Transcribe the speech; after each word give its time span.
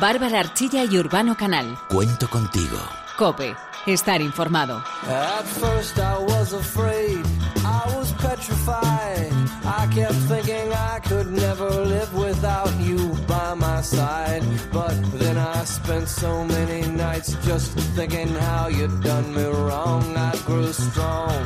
Bárbara 0.00 0.40
Archilla 0.40 0.84
y 0.84 0.98
Urbano 0.98 1.36
Canal. 1.36 1.76
Cuento 1.88 2.28
contigo. 2.28 2.78
Cope. 3.16 3.54
Estar 3.86 4.20
informado. 4.20 4.82
At 5.08 5.44
first 5.44 5.98
I 5.98 6.16
was 6.18 6.52
afraid, 6.52 7.20
I 7.64 7.96
was 7.96 8.12
petrified. 8.12 9.32
I 9.64 9.88
kept 9.92 10.14
thinking 10.28 10.72
I 10.72 11.00
could 11.00 11.32
never 11.32 11.68
live 11.84 12.14
without 12.14 12.70
you 12.80 13.12
by 13.26 13.54
my 13.56 13.82
side. 13.82 14.44
But 14.72 14.94
then 15.18 15.36
I 15.36 15.64
spent 15.64 16.08
so 16.08 16.44
many 16.44 16.86
nights 16.86 17.34
just 17.44 17.72
thinking 17.96 18.28
how 18.28 18.68
you'd 18.68 19.02
done 19.02 19.34
me 19.34 19.44
wrong. 19.44 20.16
I 20.16 20.36
grew 20.46 20.72
strong. 20.72 21.42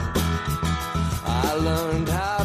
I 1.25 1.55
learned 1.55 2.09
how 2.11 2.36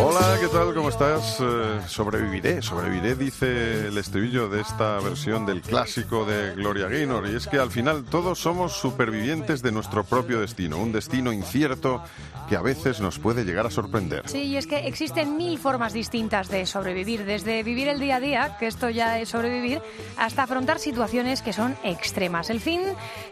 Hola, 0.00 0.38
¿qué 0.40 0.48
tal? 0.48 0.72
¿Cómo 0.74 0.88
estás? 0.88 1.38
Eh, 1.40 1.80
sobreviviré, 1.86 2.62
sobreviviré, 2.62 3.14
dice 3.14 3.88
el 3.88 3.98
estribillo 3.98 4.48
de 4.48 4.62
esta 4.62 4.98
versión 5.00 5.44
del 5.44 5.60
clásico 5.60 6.24
de 6.24 6.54
Gloria 6.54 6.88
Gaynor. 6.88 7.28
Y 7.28 7.36
es 7.36 7.46
que 7.46 7.58
al 7.58 7.70
final 7.70 8.04
todos 8.04 8.38
somos 8.38 8.72
supervivientes 8.72 9.60
de 9.60 9.70
nuestro 9.70 10.04
propio 10.04 10.40
destino, 10.40 10.78
un 10.78 10.92
destino 10.92 11.30
incierto 11.30 12.02
que 12.48 12.56
a 12.56 12.62
veces 12.62 13.00
nos 13.00 13.18
puede 13.18 13.44
llegar 13.44 13.66
a 13.66 13.70
sorprender. 13.70 14.22
Sí, 14.26 14.44
y 14.44 14.56
es 14.56 14.66
que 14.66 14.86
existen 14.86 15.36
mil 15.36 15.58
formas 15.58 15.92
distintas 15.92 16.48
de 16.48 16.64
sobrevivir, 16.64 17.26
desde 17.26 17.62
vivir 17.62 17.88
el 17.88 18.00
día 18.00 18.16
a 18.16 18.20
día, 18.20 18.56
que 18.58 18.66
esto 18.66 18.88
ya 18.88 19.18
es 19.18 19.28
sobrevivir, 19.28 19.82
hasta 20.16 20.44
afrontar 20.44 20.78
situaciones 20.78 21.42
que 21.42 21.52
son 21.52 21.76
extremas. 21.84 22.48
El 22.48 22.60
fin 22.60 22.80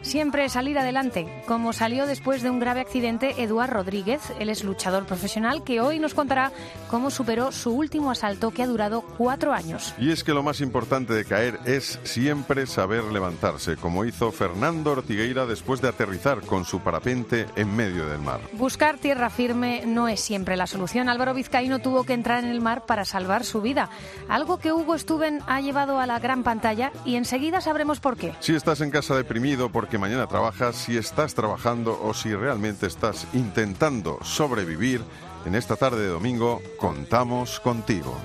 siempre 0.01 0.45
es 0.45 0.51
salir 0.51 0.77
adelante, 0.77 1.43
como 1.47 1.73
salió 1.73 2.05
después 2.05 2.43
de 2.43 2.51
un 2.51 2.59
grave 2.59 2.81
accidente 2.81 3.41
Eduard 3.41 3.71
Rodríguez, 3.71 4.21
él 4.39 4.49
es 4.49 4.63
luchador 4.63 5.06
profesional 5.07 5.63
que 5.63 5.81
hoy 5.81 5.99
nos 5.99 6.13
contará 6.13 6.51
cómo 6.89 7.09
superó 7.09 7.51
su 7.51 7.71
último 7.71 8.11
asalto 8.11 8.51
que 8.51 8.63
ha 8.63 8.67
durado 8.67 9.01
cuatro 9.01 9.53
años. 9.53 9.93
Y 9.97 10.11
es 10.11 10.23
que 10.23 10.33
lo 10.33 10.43
más 10.43 10.61
importante 10.61 11.13
de 11.13 11.25
caer 11.25 11.59
es 11.65 11.99
siempre 12.03 12.67
saber 12.67 13.05
levantarse, 13.05 13.77
como 13.77 14.05
hizo 14.05 14.31
Fernando 14.31 14.91
Ortigueira 14.91 15.45
después 15.45 15.81
de 15.81 15.89
aterrizar 15.89 16.41
con 16.41 16.65
su 16.65 16.81
parapente 16.81 17.47
en 17.55 17.75
medio 17.75 18.07
del 18.07 18.19
mar. 18.19 18.39
Buscar 18.53 18.97
tierra 18.97 19.29
firme 19.29 19.83
no 19.85 20.07
es 20.07 20.19
siempre 20.19 20.57
la 20.57 20.67
solución. 20.67 21.09
Álvaro 21.09 21.33
Vizcaíno 21.33 21.79
tuvo 21.79 22.03
que 22.03 22.13
entrar 22.13 22.43
en 22.43 22.49
el 22.49 22.61
mar 22.61 22.85
para 22.85 23.05
salvar 23.05 23.43
su 23.43 23.61
vida, 23.61 23.89
algo 24.29 24.57
que 24.59 24.73
Hugo 24.73 24.97
Stuben 24.97 25.39
ha 25.47 25.61
llevado 25.61 25.99
a 25.99 26.05
la 26.05 26.19
gran 26.19 26.43
pantalla 26.43 26.91
y 27.05 27.15
enseguida 27.15 27.61
sabremos 27.61 27.99
por 27.99 28.17
qué. 28.17 28.33
Si 28.39 28.55
estás 28.55 28.81
en 28.81 28.91
casa 28.91 29.15
deprimido 29.15 29.69
porque 29.69 29.97
mañana 29.97 30.27
trabajas, 30.27 30.75
si 30.75 30.97
estás 30.97 31.33
trabajando 31.33 31.99
o 32.03 32.13
si 32.13 32.33
realmente 32.33 32.87
estás 32.87 33.27
intentando 33.33 34.19
sobrevivir, 34.23 34.96
en 35.45 35.55
esta 35.55 35.75
tarde 35.75 36.01
de 36.01 36.09
domingo 36.09 36.61
contamos 36.77 37.59
contigo. 37.59 38.17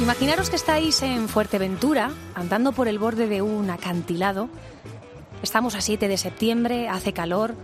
Imaginaros 0.00 0.50
que 0.50 0.56
estáis 0.56 1.00
en 1.02 1.28
Fuerteventura, 1.28 2.10
andando 2.34 2.72
por 2.72 2.88
el 2.88 2.98
borde 2.98 3.28
de 3.28 3.40
un 3.40 3.70
acantilado. 3.70 4.48
Estamos 5.42 5.74
a 5.74 5.80
7 5.80 6.06
de 6.08 6.16
septiembre, 6.16 6.88
hace 6.88 7.12
calor, 7.12 7.54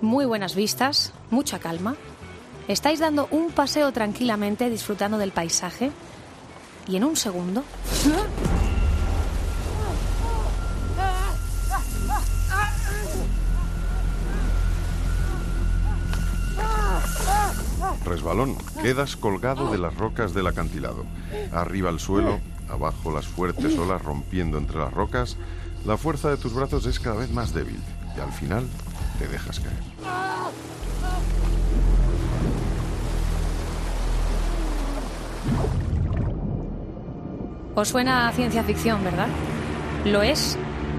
muy 0.00 0.24
buenas 0.24 0.54
vistas, 0.54 1.12
mucha 1.30 1.58
calma. 1.58 1.96
Estáis 2.68 3.00
dando 3.00 3.28
un 3.30 3.50
paseo 3.50 3.92
tranquilamente, 3.92 4.70
disfrutando 4.70 5.18
del 5.18 5.32
paisaje. 5.32 5.90
Y 6.86 6.96
en 6.96 7.04
un 7.04 7.16
segundo... 7.16 7.64
Resbalón, 18.04 18.56
quedas 18.82 19.16
colgado 19.16 19.70
de 19.70 19.78
las 19.78 19.94
rocas 19.96 20.34
del 20.34 20.46
acantilado. 20.46 21.04
Arriba 21.52 21.88
el 21.88 21.98
suelo, 22.00 22.40
abajo 22.68 23.12
las 23.12 23.26
fuertes 23.26 23.78
olas 23.78 24.02
rompiendo 24.02 24.58
entre 24.58 24.78
las 24.78 24.92
rocas. 24.92 25.36
La 25.84 25.96
fuerza 25.96 26.30
de 26.30 26.36
tus 26.36 26.52
brazos 26.52 26.86
es 26.86 27.00
cada 27.00 27.16
vez 27.16 27.30
más 27.30 27.54
débil 27.54 27.80
y 28.16 28.20
al 28.20 28.32
final 28.32 28.68
te 29.18 29.28
dejas 29.28 29.60
caer. 29.60 30.71
Os 37.74 37.88
suena 37.88 38.28
a 38.28 38.32
ciencia 38.32 38.62
ficción, 38.62 39.02
¿verdad? 39.02 39.28
Lo 40.04 40.22
es. 40.22 40.58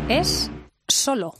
Es 0.09 0.49
solo. 0.87 1.35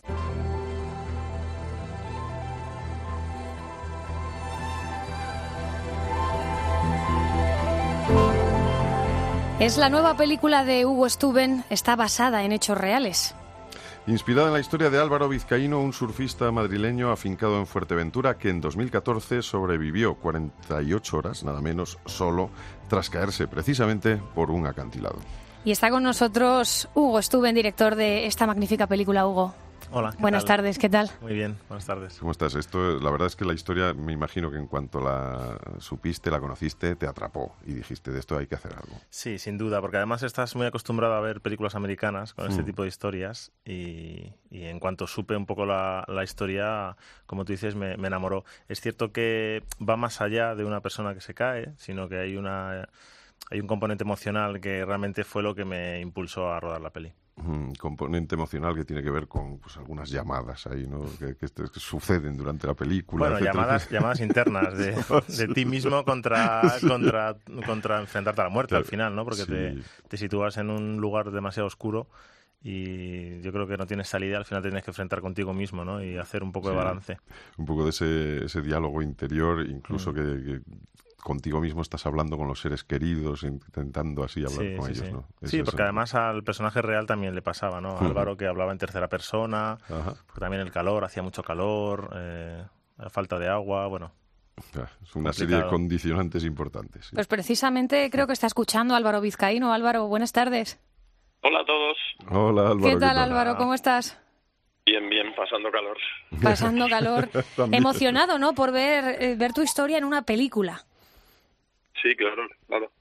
Es 9.60 9.78
la 9.78 9.90
nueva 9.90 10.18
película 10.18 10.66
de 10.66 10.86
Hugo 10.86 11.08
Stuben, 11.08 11.64
está 11.70 11.96
basada 11.96 12.44
en 12.44 12.52
hechos 12.52 12.78
reales. 12.78 13.34
Inspirada 14.06 14.48
en 14.48 14.54
la 14.54 14.60
historia 14.60 14.90
de 14.90 15.00
Álvaro 15.00 15.30
Vizcaíno, 15.30 15.80
un 15.80 15.94
surfista 15.94 16.52
madrileño 16.52 17.10
afincado 17.10 17.58
en 17.58 17.66
Fuerteventura 17.66 18.38
que 18.38 18.50
en 18.50 18.60
2014 18.60 19.42
sobrevivió 19.42 20.16
48 20.16 21.18
horas, 21.18 21.44
nada 21.46 21.62
menos, 21.62 21.98
solo, 22.06 22.50
tras 22.90 23.10
caerse 23.10 23.48
precisamente 23.48 24.18
por 24.36 24.52
un 24.52 24.68
acantilado. 24.68 25.20
Y 25.64 25.72
está 25.72 25.90
con 25.90 26.04
nosotros 26.04 26.90
Hugo 26.94 27.22
Stuben, 27.22 27.56
director 27.56 27.96
de 27.96 28.26
esta 28.26 28.46
magnífica 28.46 28.88
película, 28.88 29.26
Hugo. 29.26 29.56
Hola. 29.92 30.12
¿qué 30.12 30.18
Buenas 30.22 30.44
tal? 30.46 30.58
tardes, 30.58 30.80
¿qué 30.80 30.90
tal? 30.90 31.10
Muy 31.22 31.34
bien, 31.34 31.56
buenas 31.70 31.86
tardes. 31.86 32.18
¿Cómo 32.20 32.32
estás? 32.32 32.56
Esto, 32.56 33.00
la 33.00 33.12
verdad 33.12 33.28
es 33.28 33.36
que 33.36 33.46
la 33.46 33.54
historia, 33.54 33.94
me 33.94 34.12
imagino 34.12 34.50
que 34.50 34.58
en 34.58 34.66
cuanto 34.68 35.00
la 35.00 35.60
supiste, 35.80 36.32
la 36.32 36.40
conociste, 36.40 36.96
te 36.96 37.06
atrapó 37.06 37.56
y 37.66 37.74
dijiste, 37.74 38.12
de 38.12 38.20
esto 38.20 38.38
hay 38.38 38.48
que 38.48 38.56
hacer 38.56 38.74
algo. 38.74 39.00
Sí, 39.10 39.38
sin 39.38 39.58
duda, 39.58 39.82
porque 39.82 39.98
además 39.98 40.24
estás 40.24 40.56
muy 40.56 40.66
acostumbrado 40.66 41.14
a 41.14 41.22
ver 41.22 41.42
películas 41.42 41.76
americanas 41.76 42.34
con 42.34 42.50
este 42.50 42.64
Mm. 42.64 42.66
tipo 42.66 42.82
de 42.84 42.88
historias 42.88 43.52
y, 43.66 44.34
y 44.50 44.64
en 44.66 44.80
cuanto 44.80 45.06
supe 45.06 45.36
un 45.36 45.46
poco 45.46 45.66
la, 45.66 46.04
la 46.08 46.24
historia, 46.24 46.98
como 47.28 47.46
tú 47.46 47.52
dices, 47.54 47.76
me, 47.76 47.96
me 47.98 48.08
enamoró. 48.08 48.46
Es 48.68 48.82
cierto 48.82 49.12
que 49.12 49.64
va 49.88 49.96
más 49.96 50.22
allá 50.22 50.56
de 50.56 50.66
una 50.66 50.82
persona 50.82 51.14
que 51.14 51.22
se 51.22 51.34
cae, 51.36 51.74
sino 51.78 52.10
que 52.10 52.18
hay 52.18 52.36
una 52.36 52.88
hay 53.52 53.60
un 53.60 53.68
componente 53.68 54.04
emocional 54.06 54.60
que 54.62 54.86
realmente 54.86 55.24
fue 55.24 55.44
lo 55.44 55.54
que 55.54 55.66
me 55.66 56.00
impulsó 56.00 56.52
a 56.52 56.60
rodar 56.60 56.82
la 56.82 56.90
peli. 56.92 57.14
Componente 57.80 58.36
emocional 58.36 58.76
que 58.76 58.86
tiene 58.86 59.02
que 59.02 59.10
ver 59.10 59.28
con 59.28 59.58
pues, 59.60 59.76
algunas 59.78 60.10
llamadas 60.10 60.68
ahí, 60.68 60.86
¿no? 60.88 61.02
Que, 61.18 61.36
que- 61.36 61.48
que 61.50 61.80
suceden 61.80 62.38
durante 62.38 62.68
la 62.68 62.76
película. 62.76 63.20
Bueno, 63.22 63.36
etcétera. 63.38 63.54
llamadas, 63.54 63.90
llamadas 63.90 64.20
internas 64.22 64.78
de, 64.78 64.92
de 65.48 65.54
ti 65.54 65.66
mismo 65.66 66.06
contra, 66.06 66.62
contra, 66.88 67.36
contra 67.66 68.00
enfrentarte 68.00 68.42
a 68.42 68.44
la 68.46 68.50
muerte 68.52 68.76
al 68.76 68.86
final, 68.86 69.16
¿no? 69.16 69.24
Porque 69.26 69.46
te, 69.46 69.74
sí. 69.74 69.84
te 70.08 70.18
sitúas 70.18 70.58
en 70.58 70.70
un 70.70 70.98
lugar 71.02 71.32
demasiado 71.32 71.66
oscuro 71.68 72.08
y 72.62 73.42
yo 73.42 73.52
creo 73.52 73.68
que 73.68 73.78
no 73.78 73.86
tienes 73.88 74.08
salida, 74.08 74.38
al 74.38 74.46
final 74.46 74.62
tienes 74.62 74.84
que 74.84 74.92
enfrentar 74.92 75.20
contigo 75.20 75.54
mismo, 75.54 75.84
¿no? 75.84 76.02
Y 76.04 76.18
hacer 76.18 76.44
un 76.44 76.52
poco 76.52 76.70
de 76.70 76.76
balance. 76.76 77.18
un 77.58 77.66
poco 77.66 77.84
de 77.84 77.90
ese, 77.90 78.46
ese 78.46 78.62
diálogo 78.62 79.02
interior, 79.02 79.66
incluso 79.68 80.12
Mm. 80.12 80.16
que, 80.16 80.22
que 80.22 80.62
contigo 81.24 81.60
mismo 81.62 81.82
estás 81.82 82.06
hablando 82.06 82.38
con 82.38 82.48
los 82.48 82.60
seres 82.60 82.84
queridos, 82.84 83.44
intentando 83.44 84.24
así 84.24 84.42
hablar 84.46 84.60
Sí, 84.60 84.76
con 84.76 84.86
sí, 84.86 84.92
ellos, 84.92 85.06
sí. 85.08 85.12
¿no? 85.14 85.28
Sí, 85.48 85.56
Eso 85.58 85.66
porque 85.66 85.82
es- 85.82 85.86
además 85.86 86.14
al 86.16 86.44
personaje 86.44 86.82
real 86.82 87.06
también 87.06 87.34
le 87.36 87.42
pasaba, 87.42 87.82
¿no? 87.82 87.98
Álvaro 87.98 88.36
que 88.38 88.46
hablaba 88.48 88.72
en 88.72 88.78
tercera 88.78 89.08
persona, 89.08 89.78
Ajá. 89.90 90.16
porque 90.26 90.40
también 90.40 90.62
el 90.62 90.72
calor, 90.72 91.04
hacía 91.06 91.24
mucho 91.24 91.44
calor, 91.44 92.10
eh, 92.16 92.64
la 92.98 93.10
falta 93.10 93.40
de 93.40 93.48
agua, 93.50 93.88
bueno. 93.88 94.12
Es 95.02 95.16
una 95.16 95.34
serie 95.34 95.58
de 95.58 95.68
condicionantes 95.68 96.44
importantes. 96.44 97.08
sí. 97.08 97.16
Pues 97.16 97.26
precisamente 97.28 98.10
creo 98.12 98.28
que 98.28 98.34
está 98.34 98.46
escuchando 98.48 98.96
Álvaro 98.96 99.20
Vizcaíno. 99.20 99.74
Álvaro, 99.74 100.08
buenas 100.08 100.32
tardes. 100.32 100.80
Hola 101.42 101.62
a 101.62 101.66
todos. 101.66 101.98
Hola 102.30 102.70
Álvaro. 102.70 102.94
¿Qué 102.94 103.00
tal, 103.00 103.18
Álvaro? 103.18 103.58
¿Cómo 103.58 103.74
estás? 103.74 104.20
Bien, 104.86 105.10
bien, 105.10 105.34
pasando 105.36 105.72
calor. 105.72 105.98
Pasando 106.42 106.88
calor. 106.88 107.30
Emocionado, 107.72 108.38
¿no? 108.38 108.54
Por 108.54 108.72
ver, 108.72 109.22
eh, 109.22 109.36
ver 109.36 109.54
tu 109.54 109.62
historia 109.64 109.98
en 109.98 110.04
una 110.04 110.22
película. 110.22 110.86
Sí, 112.04 112.16
claro, 112.16 112.48
claro. 112.68 112.92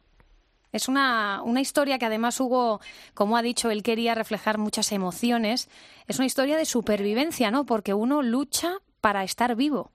Es 0.72 0.88
una, 0.88 1.42
una 1.42 1.60
historia 1.60 1.98
que 1.98 2.06
además 2.06 2.40
Hugo, 2.40 2.80
como 3.12 3.36
ha 3.36 3.42
dicho, 3.42 3.70
él 3.70 3.82
quería 3.82 4.14
reflejar 4.14 4.56
muchas 4.56 4.90
emociones. 4.92 5.68
Es 6.08 6.18
una 6.18 6.24
historia 6.26 6.56
de 6.56 6.64
supervivencia, 6.64 7.50
¿no? 7.50 7.66
Porque 7.66 7.92
uno 7.92 8.22
lucha 8.22 8.78
para 9.02 9.22
estar 9.22 9.54
vivo. 9.54 9.92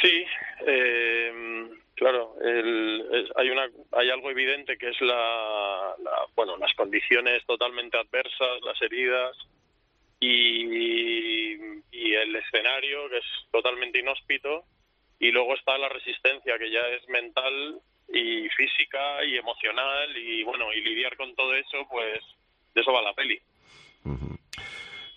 Sí, 0.00 0.24
eh, 0.66 1.68
claro, 1.96 2.34
el- 2.42 3.30
hay 3.36 3.50
una 3.50 3.68
hay 3.92 4.10
algo 4.10 4.30
evidente 4.30 4.78
que 4.78 4.88
es 4.90 5.00
la, 5.00 5.94
la- 6.02 6.26
bueno 6.34 6.56
las 6.58 6.72
condiciones 6.74 7.44
totalmente 7.46 7.98
adversas, 7.98 8.60
las 8.64 8.80
heridas 8.82 9.36
y, 10.20 11.54
y 11.90 12.14
el 12.14 12.36
escenario 12.36 13.08
que 13.10 13.18
es 13.18 13.24
totalmente 13.50 13.98
inhóspito 13.98 14.64
y 15.18 15.30
luego 15.30 15.54
está 15.54 15.76
la 15.78 15.88
resistencia 15.88 16.58
que 16.58 16.70
ya 16.70 16.86
es 16.88 17.08
mental 17.08 17.80
y 18.08 18.48
física 18.50 19.24
y 19.24 19.36
emocional 19.36 20.16
y 20.16 20.42
bueno, 20.44 20.72
y 20.72 20.80
lidiar 20.82 21.16
con 21.16 21.34
todo 21.34 21.54
eso, 21.54 21.86
pues 21.90 22.20
de 22.74 22.80
eso 22.80 22.92
va 22.92 23.02
la 23.02 23.14
peli. 23.14 23.40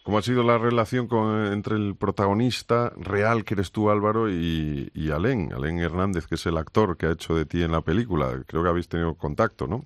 ¿Cómo 0.03 0.17
ha 0.17 0.21
sido 0.23 0.41
la 0.43 0.57
relación 0.57 1.07
con, 1.07 1.53
entre 1.53 1.75
el 1.75 1.95
protagonista 1.95 2.91
real, 2.97 3.45
que 3.45 3.53
eres 3.53 3.71
tú, 3.71 3.91
Álvaro, 3.91 4.27
y, 4.27 4.89
y 4.95 5.11
Alén, 5.11 5.53
Alén 5.53 5.77
Hernández, 5.77 6.25
que 6.25 6.35
es 6.35 6.45
el 6.47 6.57
actor 6.57 6.97
que 6.97 7.05
ha 7.05 7.11
hecho 7.11 7.35
de 7.35 7.45
ti 7.45 7.61
en 7.61 7.71
la 7.71 7.81
película? 7.81 8.31
Creo 8.47 8.63
que 8.63 8.69
habéis 8.69 8.89
tenido 8.89 9.15
contacto, 9.15 9.67
¿no? 9.67 9.85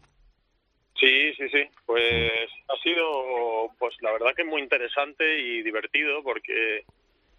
Sí, 0.95 1.33
sí, 1.36 1.50
sí. 1.50 1.63
Pues 1.86 2.31
ha 2.69 2.81
sido, 2.81 3.71
pues 3.77 3.95
la 4.01 4.13
verdad 4.13 4.33
que 4.33 4.45
muy 4.45 4.62
interesante 4.62 5.42
y 5.42 5.62
divertido 5.62 6.24
porque 6.24 6.86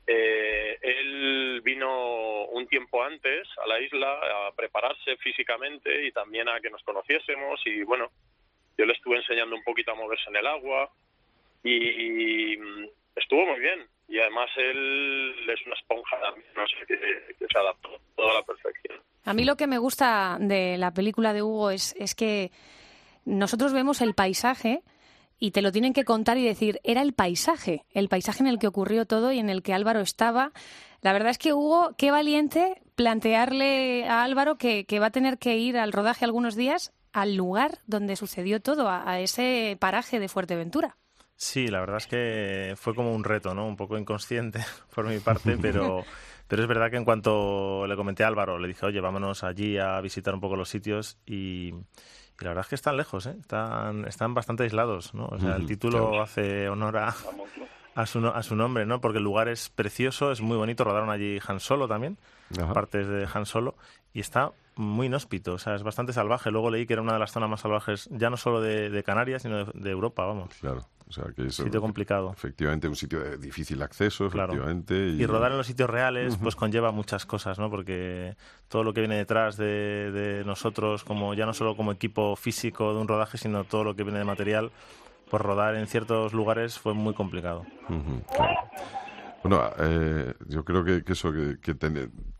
eh, 0.07 0.79
él 0.83 1.61
vino 1.63 2.45
un 2.47 2.67
tiempo 2.67 3.03
antes 3.03 3.49
a 3.63 3.67
la 3.67 3.81
isla 3.81 4.13
a 4.49 4.53
prepararse 4.53 5.17
físicamente 5.17 6.07
y 6.07 6.13
también 6.13 6.49
a 6.49 6.61
que 6.61 6.71
nos 6.71 6.83
conociésemos 6.83 7.61
y 7.65 7.83
bueno, 7.83 8.11
yo 8.77 8.85
le 8.85 8.93
estuve 8.93 9.17
enseñando 9.17 9.57
un 9.57 9.65
poquito 9.65 9.93
a 9.93 9.95
moverse 9.95 10.29
en 10.29 10.37
el 10.37 10.47
agua 10.47 10.91
y, 11.63 12.59
estuvo 13.17 13.47
muy 13.47 13.61
bien. 13.61 13.87
Y 14.07 14.19
además 14.19 14.51
él 14.57 15.35
es 15.49 15.67
una 15.67 15.77
esponja 15.77 16.17
no 16.55 16.67
sé, 16.67 16.87
que, 16.87 17.47
se 17.47 17.59
adaptó 17.59 17.99
toda 18.17 18.33
a 18.33 18.35
la 18.35 18.43
perfección. 18.43 19.01
A 19.25 19.33
mí 19.33 19.45
lo 19.45 19.57
que 19.57 19.67
me 19.67 19.79
gusta 19.79 20.37
de 20.39 20.77
la 20.77 20.93
película 20.93 21.33
de 21.33 21.43
Hugo 21.43 21.71
es, 21.71 21.95
es 21.99 22.15
que 22.15 22.51
nosotros 23.25 23.73
vemos 23.73 24.03
el 24.03 24.15
paisaje 24.15 24.83
y 25.39 25.51
te 25.51 25.63
lo 25.63 25.73
tienen 25.73 25.93
que 25.93 26.05
contar 26.05 26.39
y 26.39 26.45
decir, 26.45 26.81
era 26.85 27.03
el 27.03 27.13
paisaje, 27.13 27.85
el 27.91 28.09
paisaje 28.09 28.43
en 28.43 28.47
el 28.47 28.59
que 28.59 28.67
ocurrió 28.67 29.07
todo 29.07 29.33
y 29.33 29.39
en 29.39 29.51
el 29.51 29.63
que 29.63 29.75
Álvaro 29.75 30.01
estaba. 30.01 30.53
La 31.03 31.13
verdad 31.13 31.31
es 31.31 31.39
que 31.39 31.53
Hugo, 31.53 31.95
qué 31.99 32.11
valiente 32.11 32.83
plantearle 32.95 34.07
a 34.09 34.23
Álvaro 34.23 34.57
que, 34.57 34.87
va 35.01 35.07
a 35.07 35.11
tener 35.11 35.39
que 35.39 35.57
ir 35.57 35.77
al 35.77 35.93
rodaje 35.93 36.25
algunos 36.25 36.55
días 36.55 36.93
al 37.13 37.37
lugar 37.37 37.79
donde 37.87 38.17
sucedió 38.17 38.61
todo, 38.61 38.89
a, 38.89 39.21
ese 39.21 39.77
paraje 39.81 40.19
de 40.19 40.29
Fuerteventura. 40.29 40.97
Sí, 41.37 41.69
la 41.69 41.81
verdad 41.81 41.99
es 41.99 42.07
que 42.07 42.75
fue 42.77 42.95
como 42.95 43.15
un 43.15 43.25
reto, 43.25 43.55
¿no? 43.55 43.67
Un 43.67 43.77
poco 43.77 43.99
inconsciente 43.99 44.61
por 44.95 45.07
mi 45.07 45.19
parte, 45.19 45.57
pero, 45.63 46.05
pero 46.49 46.63
es 46.63 46.69
verdad 46.69 46.91
que 46.91 46.97
en 46.97 47.05
cuanto 47.05 47.87
le 47.87 47.97
comenté 47.97 48.25
a 48.25 48.29
Álvaro, 48.29 48.59
le 48.59 48.69
dije, 48.69 48.87
oye, 48.87 49.01
vámonos 49.01 49.45
allí 49.45 49.79
a 49.79 50.01
visitar 50.01 50.35
un 50.35 50.41
poco 50.41 50.57
los 50.57 50.69
sitios 50.69 51.19
y, 51.27 51.73
y 52.41 52.45
la 52.45 52.51
verdad 52.51 52.65
es 52.65 52.69
que 52.69 52.75
están 52.75 52.97
lejos, 52.97 53.27
¿eh? 53.27 53.37
están, 53.41 54.07
están 54.07 54.35
bastante 54.35 54.65
aislados. 54.65 55.15
¿no? 55.15 55.27
O 55.27 55.39
sea, 55.39 55.57
el 55.57 55.67
título 55.67 56.21
hace 56.21 56.69
honor 56.69 56.97
a, 56.97 57.15
a, 57.95 58.07
su, 58.07 58.27
a 58.27 58.43
su 58.43 58.57
nombre, 58.57 58.87
¿no? 58.87 59.01
porque 59.01 59.19
el 59.19 59.25
lugar 59.25 59.49
es 59.49 59.69
precioso, 59.71 60.33
es 60.33 60.41
muy 60.41 60.57
bonito. 60.57 60.85
Rodaron 60.85 61.11
allí 61.11 61.39
Han 61.47 61.61
Solo 61.61 61.87
también, 61.87 62.19
partes 62.73 63.07
de 63.07 63.29
Han 63.33 63.47
Solo, 63.47 63.77
y 64.13 64.21
está 64.21 64.53
muy 64.77 65.07
inhóspito, 65.07 65.55
o 65.55 65.59
sea, 65.59 65.77
es 65.77 65.85
bastante 65.85 66.13
salvaje. 66.13 66.51
Luego 66.51 66.71
leí 66.71 66.87
que 66.87 66.95
era 66.95 67.03
una 67.03 67.13
de 67.13 67.21
las 67.21 67.31
zonas 67.31 67.49
más 67.49 67.61
salvajes, 67.61 68.09
ya 68.11 68.31
no 68.31 68.37
solo 68.37 68.61
de, 68.61 68.91
de 68.91 69.03
Canarias, 69.05 69.43
sino 69.43 69.65
de, 69.65 69.73
de 69.73 69.91
Europa, 69.91 70.27
vamos. 70.27 70.51
Claro. 70.61 70.85
O 71.07 71.13
sea, 71.13 71.25
que 71.37 71.47
es 71.47 71.55
sitio 71.55 71.81
complicado. 71.81 72.33
Efectivamente, 72.33 72.89
un 72.89 72.97
sitio 72.97 73.21
de 73.21 73.37
difícil 73.37 73.81
acceso, 73.83 74.27
efectivamente. 74.27 74.95
Y... 74.95 75.25
rodar 75.27 75.53
en 75.53 75.59
los 75.59 75.67
sitios 75.67 75.91
reales, 75.91 76.37
pues 76.37 76.57
conlleva 76.57 76.93
muchas 76.93 77.27
cosas, 77.27 77.59
¿no? 77.59 77.71
Porque 77.71 78.37
todo 78.69 78.83
lo 78.83 78.95
que 78.95 79.01
viene 79.01 79.17
detrás 79.17 79.57
de, 79.57 80.43
nosotros, 80.47 81.05
como 81.05 81.35
ya 81.35 81.47
no 81.47 81.53
solo 81.53 81.77
como 81.77 81.93
equipo 81.93 82.37
físico 82.37 82.95
de 82.95 83.01
un 83.01 83.09
rodaje, 83.09 83.39
sino 83.39 83.65
todo 83.65 83.85
lo 83.85 83.95
que 83.95 84.03
viene 84.03 84.19
de 84.19 84.25
material, 84.25 84.73
pues 85.31 85.43
rodar 85.43 85.75
en 85.77 85.87
ciertos 85.87 86.33
lugares 86.33 86.79
fue 86.79 86.95
muy 86.95 87.15
complicado. 87.15 87.67
Bueno, 89.45 89.71
eh, 89.79 90.33
yo 90.49 90.65
creo 90.65 90.83
que, 90.87 91.03
eso, 91.13 91.31
que, 91.31 91.75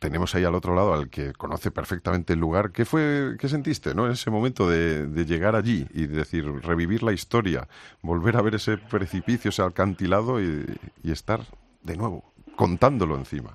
tenemos 0.01 0.35
ahí 0.35 0.45
al 0.45 0.55
otro 0.55 0.75
lado 0.75 0.95
al 0.95 1.11
que 1.11 1.35
conoce 1.35 1.71
perfectamente 1.71 2.33
el 2.33 2.39
lugar. 2.39 2.73
¿Qué 2.73 2.87
fue, 2.87 3.37
qué 3.39 3.47
sentiste, 3.47 3.95
no, 3.95 4.07
en 4.07 4.13
ese 4.13 4.31
momento 4.31 4.71
de, 4.71 5.07
llegar 5.27 5.55
allí 5.55 5.85
y 5.93 6.07
decir, 6.07 6.47
revivir 6.63 7.03
la 7.03 7.13
historia, 7.13 7.69
volver 8.01 8.39
a 8.39 8.41
ver 8.41 8.55
ese 8.55 8.79
precipicio, 8.79 9.51
ese 9.51 9.61
alcantilado 9.61 10.41
y, 10.41 10.65
estar 11.05 11.41
de 11.83 11.95
nuevo 11.95 12.25
contándolo 12.57 13.17
encima? 13.17 13.55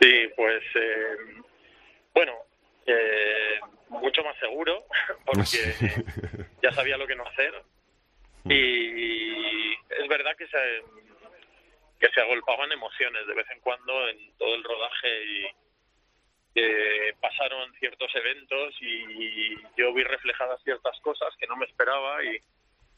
Sí, 0.00 0.28
pues 0.34 0.64
eh, 0.74 1.42
bueno, 2.12 2.32
eh, 2.86 3.60
mucho 3.88 4.24
más 4.24 4.36
seguro 4.40 4.82
porque 5.24 6.04
ya 6.60 6.72
sabía 6.72 6.96
lo 6.96 7.06
que 7.06 7.14
no 7.14 7.24
hacer 7.24 7.54
mm. 8.42 8.50
y 8.50 9.72
es 9.74 10.08
verdad 10.08 10.32
que 10.36 10.48
se 10.48 10.58
que 12.02 12.10
se 12.10 12.20
agolpaban 12.20 12.72
emociones 12.72 13.24
de 13.28 13.34
vez 13.34 13.48
en 13.50 13.60
cuando 13.60 14.08
en 14.08 14.36
todo 14.36 14.56
el 14.56 14.64
rodaje 14.64 15.24
y 15.24 15.46
pasaron 17.20 17.72
ciertos 17.78 18.12
eventos 18.16 18.74
y 18.80 19.54
yo 19.76 19.94
vi 19.94 20.02
reflejadas 20.02 20.60
ciertas 20.64 20.98
cosas 21.00 21.32
que 21.38 21.46
no 21.46 21.56
me 21.56 21.64
esperaba 21.64 22.24
y, 22.24 22.40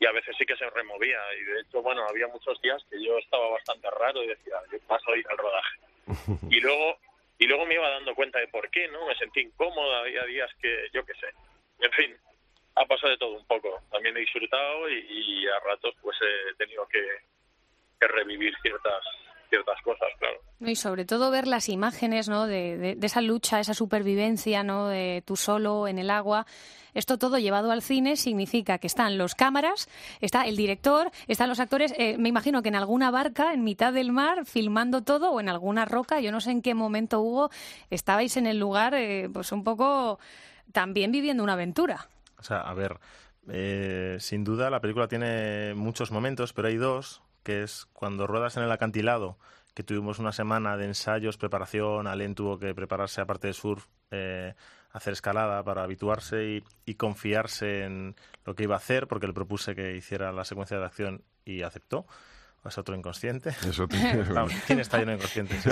y 0.00 0.06
a 0.06 0.12
veces 0.12 0.34
sí 0.38 0.46
que 0.46 0.56
se 0.56 0.70
removía. 0.70 1.20
Y 1.38 1.44
de 1.44 1.60
hecho 1.60 1.82
bueno 1.82 2.02
había 2.08 2.28
muchos 2.28 2.58
días 2.62 2.82
que 2.90 3.04
yo 3.04 3.18
estaba 3.18 3.50
bastante 3.50 3.90
raro 3.90 4.22
y 4.22 4.28
decía 4.28 4.54
yo 4.72 4.78
paso 4.86 5.12
a 5.12 5.18
ir 5.18 5.26
al 5.28 5.36
rodaje 5.36 5.78
y 6.50 6.60
luego 6.60 6.96
y 7.38 7.46
luego 7.46 7.66
me 7.66 7.74
iba 7.74 7.90
dando 7.90 8.14
cuenta 8.14 8.38
de 8.38 8.48
por 8.48 8.70
qué 8.70 8.88
no 8.88 9.06
me 9.06 9.14
sentí 9.16 9.40
incómoda 9.40 10.00
había 10.00 10.24
días 10.24 10.50
que 10.62 10.88
yo 10.94 11.04
qué 11.04 11.12
sé. 11.16 11.28
En 11.80 11.92
fin 11.92 12.16
ha 12.76 12.86
pasado 12.86 13.10
de 13.10 13.18
todo 13.18 13.36
un 13.36 13.46
poco. 13.46 13.82
También 13.90 14.16
he 14.16 14.20
disfrutado 14.20 14.88
y 14.88 15.46
a 15.46 15.60
ratos 15.60 15.94
pues 16.00 16.16
he 16.22 16.54
tenido 16.54 16.88
que 16.88 17.04
revivir 18.08 18.52
ciertas 18.62 19.02
ciertas 19.54 19.80
cosas, 19.82 20.08
claro. 20.18 20.40
Y 20.60 20.76
sobre 20.76 21.04
todo 21.04 21.30
ver 21.30 21.46
las 21.46 21.68
imágenes 21.68 22.28
¿no? 22.28 22.46
de, 22.46 22.98
esa 23.00 23.20
lucha, 23.20 23.60
esa 23.60 23.74
supervivencia, 23.74 24.62
¿no? 24.62 24.88
de 24.88 25.22
tú 25.24 25.36
solo 25.36 25.86
en 25.86 25.98
el 25.98 26.10
agua. 26.10 26.46
Esto 26.94 27.18
todo 27.18 27.38
llevado 27.38 27.72
al 27.72 27.82
cine 27.82 28.16
significa 28.16 28.78
que 28.78 28.86
están 28.86 29.18
los 29.18 29.34
cámaras, 29.34 29.88
está 30.20 30.46
el 30.46 30.56
director, 30.56 31.10
están 31.26 31.48
los 31.48 31.58
actores. 31.58 31.92
Eh, 31.98 32.16
me 32.18 32.28
imagino 32.28 32.62
que 32.62 32.68
en 32.68 32.76
alguna 32.76 33.10
barca, 33.10 33.52
en 33.52 33.64
mitad 33.64 33.92
del 33.92 34.12
mar, 34.12 34.44
filmando 34.44 35.02
todo, 35.02 35.32
o 35.32 35.40
en 35.40 35.48
alguna 35.48 35.84
roca. 35.84 36.20
Yo 36.20 36.30
no 36.30 36.40
sé 36.40 36.52
en 36.52 36.62
qué 36.62 36.74
momento, 36.74 37.20
Hugo, 37.20 37.50
estabais 37.90 38.36
en 38.36 38.46
el 38.46 38.58
lugar, 38.58 38.94
eh, 38.94 39.28
pues 39.32 39.50
un 39.50 39.64
poco 39.64 40.20
también 40.72 41.10
viviendo 41.10 41.42
una 41.42 41.54
aventura. 41.54 42.08
O 42.38 42.42
sea, 42.44 42.60
a 42.60 42.74
ver, 42.74 42.98
eh, 43.48 44.16
sin 44.20 44.44
duda 44.44 44.70
la 44.70 44.80
película 44.80 45.08
tiene 45.08 45.74
muchos 45.74 46.12
momentos, 46.12 46.52
pero 46.52 46.68
hay 46.68 46.76
dos 46.76 47.23
que 47.44 47.62
es 47.62 47.86
cuando 47.92 48.26
ruedas 48.26 48.56
en 48.56 48.64
el 48.64 48.72
acantilado, 48.72 49.38
que 49.74 49.82
tuvimos 49.82 50.18
una 50.18 50.32
semana 50.32 50.76
de 50.76 50.86
ensayos, 50.86 51.36
preparación, 51.36 52.06
Alén 52.06 52.34
tuvo 52.34 52.58
que 52.58 52.74
prepararse 52.74 53.20
aparte 53.20 53.48
de 53.48 53.52
surf, 53.52 53.86
eh, 54.10 54.54
hacer 54.92 55.12
escalada 55.12 55.62
para 55.62 55.82
habituarse 55.82 56.62
y, 56.86 56.94
confiarse 56.94 57.84
en 57.84 58.14
lo 58.44 58.54
que 58.54 58.64
iba 58.64 58.74
a 58.74 58.78
hacer, 58.78 59.08
porque 59.08 59.26
le 59.26 59.32
propuse 59.32 59.74
que 59.74 59.96
hiciera 59.96 60.32
la 60.32 60.44
secuencia 60.44 60.78
de 60.78 60.84
acción 60.84 61.22
y 61.44 61.62
aceptó. 61.62 62.06
Es 62.64 62.78
otro 62.78 62.96
inconsciente. 62.96 63.54
¿Quién 64.66 64.80
está 64.80 64.98
lleno 64.98 65.10
de 65.10 65.16
inconscientes? 65.16 65.66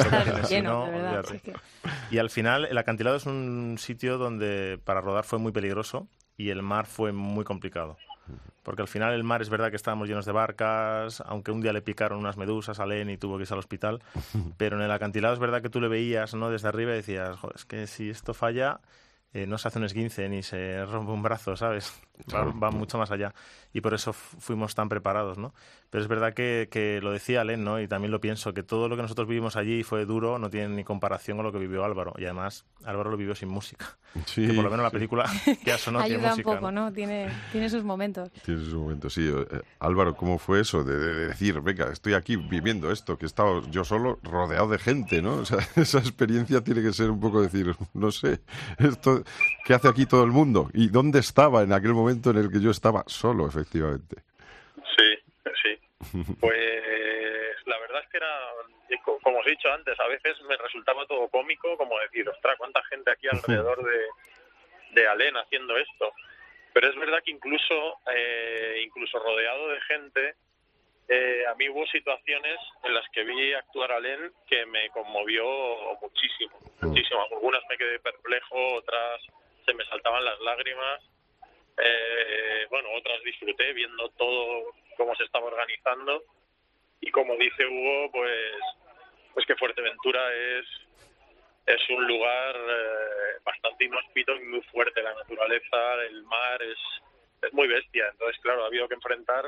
Y 2.11 2.19
al 2.19 2.29
final, 2.29 2.67
el 2.67 2.77
acantilado 2.77 3.17
es 3.17 3.25
un 3.25 3.77
sitio 3.79 4.19
donde 4.19 4.79
para 4.85 5.01
rodar 5.01 5.25
fue 5.25 5.39
muy 5.39 5.53
peligroso 5.53 6.07
y 6.37 6.51
el 6.51 6.63
mar 6.63 6.85
fue 6.87 7.13
muy 7.13 7.45
complicado 7.45 7.97
porque 8.63 8.83
al 8.83 8.89
final 8.89 9.13
el 9.13 9.25
mar 9.25 9.43
es 9.43 9.51
verdad 9.51 9.71
que 9.71 9.77
estábamos 9.77 10.09
llenos 10.09 10.25
de 10.25 10.33
barcas, 10.33 11.23
aunque 11.27 11.51
un 11.51 11.61
día 11.61 11.73
le 11.73 11.83
picaron 11.83 12.19
unas 12.19 12.37
medusas 12.37 12.79
a 12.81 12.87
Len 12.87 13.11
y 13.11 13.17
tuvo 13.17 13.37
que 13.37 13.43
irse 13.43 13.55
al 13.55 13.61
hospital, 13.61 14.03
pero 14.57 14.77
en 14.77 14.83
el 14.83 14.91
acantilado 14.91 15.35
es 15.35 15.41
verdad 15.41 15.63
que 15.63 15.71
tú 15.71 15.81
le 15.81 15.89
veías 15.89 16.35
¿no? 16.35 16.51
desde 16.51 16.69
arriba 16.69 16.93
y 16.93 16.97
decías, 16.97 17.39
Joder, 17.39 17.57
es 17.57 17.65
que 17.65 17.87
si 17.87 18.11
esto 18.11 18.35
falla, 18.35 18.81
eh, 19.35 19.47
no 19.47 19.57
se 19.57 19.69
hace 19.69 19.79
un 19.79 19.85
esguince 19.85 20.29
ni 20.29 20.43
se 20.43 20.85
rompe 20.85 21.13
un 21.13 21.23
brazo, 21.23 21.57
¿sabes? 21.57 21.93
Va, 22.33 22.71
mucho 22.71 22.99
más 22.99 23.11
allá. 23.11 23.35
Y 23.73 23.81
por 23.81 23.95
eso 23.95 24.13
fuimos 24.13 24.75
tan 24.75 24.89
preparados, 24.89 25.39
¿no? 25.39 25.55
Pero 25.89 26.03
es 26.03 26.09
verdad 26.09 26.35
que, 26.35 26.69
que, 26.71 27.01
lo 27.03 27.11
decía 27.11 27.43
Len, 27.43 27.65
¿no? 27.65 27.81
Y 27.81 27.89
también 27.89 28.11
lo 28.11 28.21
pienso, 28.21 28.53
que 28.53 28.63
todo 28.63 28.89
lo 28.89 28.97
que 28.97 29.03
nosotros 29.03 29.27
vivimos 29.27 29.57
allí 29.57 29.83
fue 29.83 30.05
duro, 30.05 30.39
no 30.39 30.51
tiene 30.51 30.69
ni 30.69 30.85
comparación 30.85 31.39
con 31.39 31.47
lo 31.47 31.53
que 31.53 31.59
vivió 31.59 31.85
Álvaro. 31.85 32.13
Y 32.19 32.25
además, 32.25 32.67
Álvaro 32.85 33.11
lo 33.11 33.17
vivió 33.17 33.35
sin 33.35 33.49
música. 33.49 33.97
Sí, 34.27 34.47
que 34.47 34.53
por 34.53 34.65
lo 34.65 34.71
menos 34.71 34.85
la 34.85 34.91
película 34.91 35.25
ya 35.65 35.79
sonó 35.79 36.01
Ayuda 36.01 36.35
tiene 36.35 36.35
un 36.35 36.43
poco, 36.43 36.71
¿no? 36.71 36.93
Tiene, 36.93 37.31
tiene 37.51 37.71
sus 37.71 37.83
momentos. 37.83 38.31
Tiene 38.45 38.63
sus 38.63 38.75
momentos, 38.75 39.15
sí. 39.15 39.27
Eh, 39.27 39.61
Álvaro, 39.81 40.15
¿cómo 40.15 40.39
fue 40.39 40.61
eso 40.61 40.85
de, 40.85 41.29
decir, 41.29 41.61
venga, 41.61 41.91
estoy 41.91 42.15
aquí 42.15 42.37
viviendo 42.37 42.91
esto, 42.91 43.17
que 43.17 43.25
he 43.25 43.27
estado 43.27 43.67
yo 43.71 43.85
solo 43.85 44.19
rodeado 44.23 44.69
de 44.69 44.79
gente, 44.79 45.23
¿no? 45.23 45.37
O 45.37 45.45
sea, 45.45 45.59
esa 45.77 45.99
experiencia 45.99 46.63
tiene 46.63 46.83
que 46.83 46.93
ser 46.93 47.11
un 47.11 47.21
poco 47.21 47.41
decir, 47.41 47.75
no 47.95 48.11
sé, 48.13 48.41
esto 48.79 49.22
¿Qué 49.65 49.75
hace 49.75 49.89
aquí 49.89 50.07
todo 50.07 50.25
el 50.25 50.31
mundo? 50.31 50.69
¿Y 50.73 50.89
dónde 50.89 51.21
estaba 51.21 51.63
en 51.63 51.73
aquel 51.73 51.93
momento 51.93 52.31
en 52.31 52.39
el 52.39 52.51
que 52.51 52.61
yo 52.61 52.71
estaba 52.71 53.05
solo, 53.07 53.47
efectivamente? 53.47 54.17
Sí, 54.97 55.19
sí. 55.63 55.79
Pues 56.41 57.67
la 57.67 57.79
verdad 57.79 58.03
es 58.03 58.09
que 58.11 58.17
era, 58.17 58.39
como 59.23 59.39
os 59.39 59.47
he 59.47 59.51
dicho 59.51 59.73
antes, 59.73 59.99
a 59.99 60.09
veces 60.09 60.37
me 60.49 60.57
resultaba 60.57 61.07
todo 61.07 61.29
cómico, 61.29 61.77
como 61.77 61.99
decir, 62.01 62.29
ostras, 62.29 62.57
cuánta 62.59 62.83
gente 62.85 63.11
aquí 63.11 63.29
alrededor 63.29 63.83
de, 63.85 65.01
de 65.01 65.09
Alén 65.09 65.37
haciendo 65.37 65.77
esto. 65.77 66.13
Pero 66.73 66.89
es 66.89 66.97
verdad 66.97 67.19
que 67.25 67.33
incluso, 67.33 67.99
eh, 68.15 68.83
incluso 68.85 69.19
rodeado 69.19 69.69
de 69.69 69.81
gente, 69.83 70.35
eh, 71.15 71.45
a 71.47 71.55
mí 71.57 71.69
hubo 71.69 71.85
situaciones 71.89 72.59
en 72.85 72.95
las 72.95 73.07
que 73.11 73.23
vi 73.23 73.53
actuar 73.53 73.93
a 73.93 74.01
Len 74.01 74.33
que 74.49 74.65
me 74.65 74.89
conmovió 74.91 75.45
muchísimo, 76.01 76.59
muchísimo. 76.81 77.21
Algunas 77.31 77.63
me 77.69 77.77
quedé 77.77 77.99
perplejo, 77.99 78.77
otras 78.77 79.21
se 79.67 79.75
me 79.75 79.85
saltaban 79.85 80.25
las 80.25 80.41
lágrimas. 80.41 81.03
Eh, 81.77 82.67
bueno, 82.71 82.89
otras 82.97 83.23
disfruté 83.25 83.75
viendo 83.75 84.09
todo 84.17 84.73
cómo 84.97 85.15
se 85.17 85.25
estaba 85.25 85.47
organizando 85.47 86.23
y 87.01 87.11
como 87.11 87.37
dice 87.37 87.67
Hugo, 87.67 88.11
pues 88.13 88.55
pues 89.35 89.45
que 89.45 89.57
Fuerteventura 89.57 90.33
es 90.35 90.67
es 91.67 91.91
un 91.91 92.07
lugar 92.07 92.57
eh, 92.57 93.39
bastante 93.45 93.85
inhóspito 93.85 94.35
y 94.35 94.45
muy 94.45 94.63
fuerte. 94.63 95.03
La 95.03 95.13
naturaleza, 95.13 95.95
el 96.09 96.23
mar 96.23 96.63
es, 96.63 96.79
es 97.43 97.53
muy 97.53 97.69
bestia. 97.69 98.09
Entonces, 98.11 98.41
claro, 98.41 98.65
ha 98.65 98.69
habido 98.69 98.89
que 98.89 98.95
enfrentar 98.95 99.45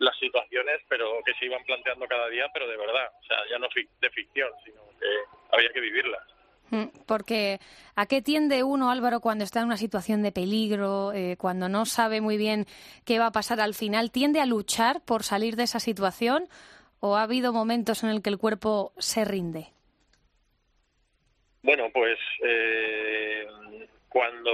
las 0.00 0.18
situaciones, 0.18 0.80
pero 0.88 1.22
que 1.24 1.34
se 1.34 1.44
iban 1.44 1.62
planteando 1.64 2.06
cada 2.06 2.28
día, 2.28 2.46
pero 2.52 2.66
de 2.66 2.76
verdad, 2.76 3.12
o 3.20 3.24
sea, 3.24 3.36
ya 3.50 3.58
no 3.58 3.68
de 4.00 4.10
ficción, 4.10 4.50
sino 4.64 4.80
que 4.98 5.06
había 5.52 5.70
que 5.72 5.80
vivirlas. 5.80 6.22
Mm, 6.70 6.86
porque 7.06 7.58
¿a 7.96 8.06
qué 8.06 8.22
tiende 8.22 8.62
uno, 8.62 8.90
Álvaro, 8.90 9.20
cuando 9.20 9.44
está 9.44 9.60
en 9.60 9.66
una 9.66 9.76
situación 9.76 10.22
de 10.22 10.32
peligro, 10.32 11.12
eh, 11.12 11.36
cuando 11.38 11.68
no 11.68 11.84
sabe 11.84 12.22
muy 12.22 12.38
bien 12.38 12.64
qué 13.04 13.18
va 13.18 13.26
a 13.26 13.32
pasar 13.32 13.60
al 13.60 13.74
final? 13.74 14.10
¿Tiende 14.10 14.40
a 14.40 14.46
luchar 14.46 15.04
por 15.04 15.22
salir 15.22 15.56
de 15.56 15.64
esa 15.64 15.80
situación 15.80 16.48
o 17.00 17.16
ha 17.16 17.22
habido 17.22 17.52
momentos 17.52 18.02
en 18.02 18.08
el 18.10 18.22
que 18.22 18.30
el 18.30 18.38
cuerpo 18.38 18.92
se 18.98 19.26
rinde? 19.26 19.66
Bueno, 21.62 21.90
pues 21.92 22.18
eh, 22.42 23.46
cuando 24.08 24.50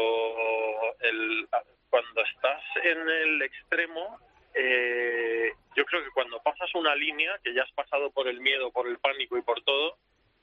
el, 1.00 1.46
cuando 1.88 2.22
estás 2.34 2.62
en 2.82 2.98
el 3.08 3.42
extremo 3.42 4.18
eh, 4.58 5.52
yo 5.76 5.84
creo 5.84 6.02
que 6.02 6.10
cuando 6.10 6.42
pasas 6.42 6.74
una 6.74 6.94
línea, 6.94 7.38
que 7.44 7.52
ya 7.52 7.62
has 7.62 7.72
pasado 7.72 8.10
por 8.10 8.26
el 8.26 8.40
miedo, 8.40 8.72
por 8.72 8.88
el 8.88 8.98
pánico 8.98 9.36
y 9.36 9.42
por 9.42 9.60
todo, 9.62 9.98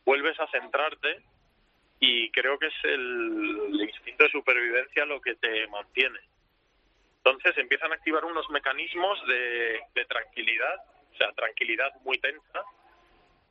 vuelves 0.06 0.40
a 0.40 0.48
centrarte 0.48 1.24
y 2.00 2.30
creo 2.30 2.60
que 2.60 2.68
es 2.68 2.74
el, 2.84 3.80
instinto 3.82 4.26
de 4.26 4.30
supervivencia 4.30 5.06
lo 5.06 5.20
que 5.20 5.34
te 5.36 5.66
mantiene. 5.68 6.20
Entonces 7.18 7.58
empiezan 7.58 7.92
a 7.92 7.96
activar 7.96 8.24
unos 8.24 8.48
mecanismos 8.52 9.20
de, 9.26 10.06
tranquilidad, 10.08 10.76
o 11.12 11.18
sea, 11.18 11.32
tranquilidad 11.32 11.92
muy 12.04 12.20
tensa, 12.20 12.64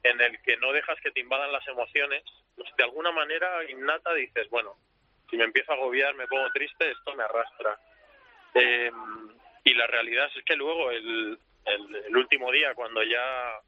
en 0.04 0.20
el 0.20 0.40
que 0.42 0.56
no 0.58 0.72
dejas 0.72 1.00
que 1.00 1.10
te 1.10 1.20
invadan 1.20 1.50
las 1.50 1.66
emociones. 1.66 2.22
Pues 2.54 2.68
de 2.76 2.84
alguna 2.84 3.10
manera 3.10 3.68
innata 3.68 4.14
dices, 4.14 4.48
bueno, 4.50 4.76
si 5.28 5.36
me 5.36 5.44
empiezo 5.44 5.72
a 5.72 5.74
agobiar, 5.74 6.14
me 6.14 6.28
pongo 6.28 6.48
triste, 6.52 6.88
esto 6.90 7.14
me 7.16 7.24
arrastra. 7.24 7.80
Eh, 8.54 8.92
y 9.64 9.74
la 9.74 9.86
realidad 9.86 10.28
es 10.34 10.44
que 10.44 10.56
luego 10.56 10.90
el, 10.90 11.38
el, 11.64 12.16
último 12.16 12.50
día 12.50 12.74
cuando 12.74 13.02
ya 13.02 13.60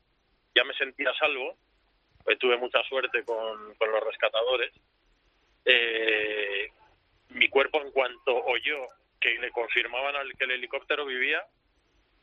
ya 0.55 0.65
me 0.65 0.75
sentía 0.75 1.13
salvo 1.19 1.57
pues 2.25 2.39
tuve 2.39 2.57
mucha 2.57 2.83
suerte 2.85 3.25
con, 3.25 3.75
con 3.75 3.93
los 3.93 4.03
rescatadores 4.05 4.73
eh, 5.65 6.69
mi 7.31 7.49
cuerpo 7.49 7.81
en 7.81 7.91
cuanto 7.91 8.35
oyó 8.45 8.89
que 9.21 9.39
le 9.39 9.51
confirmaban 9.51 10.15
al 10.17 10.33
que 10.37 10.45
el 10.45 10.53
helicóptero 10.53 11.07
vivía 11.07 11.43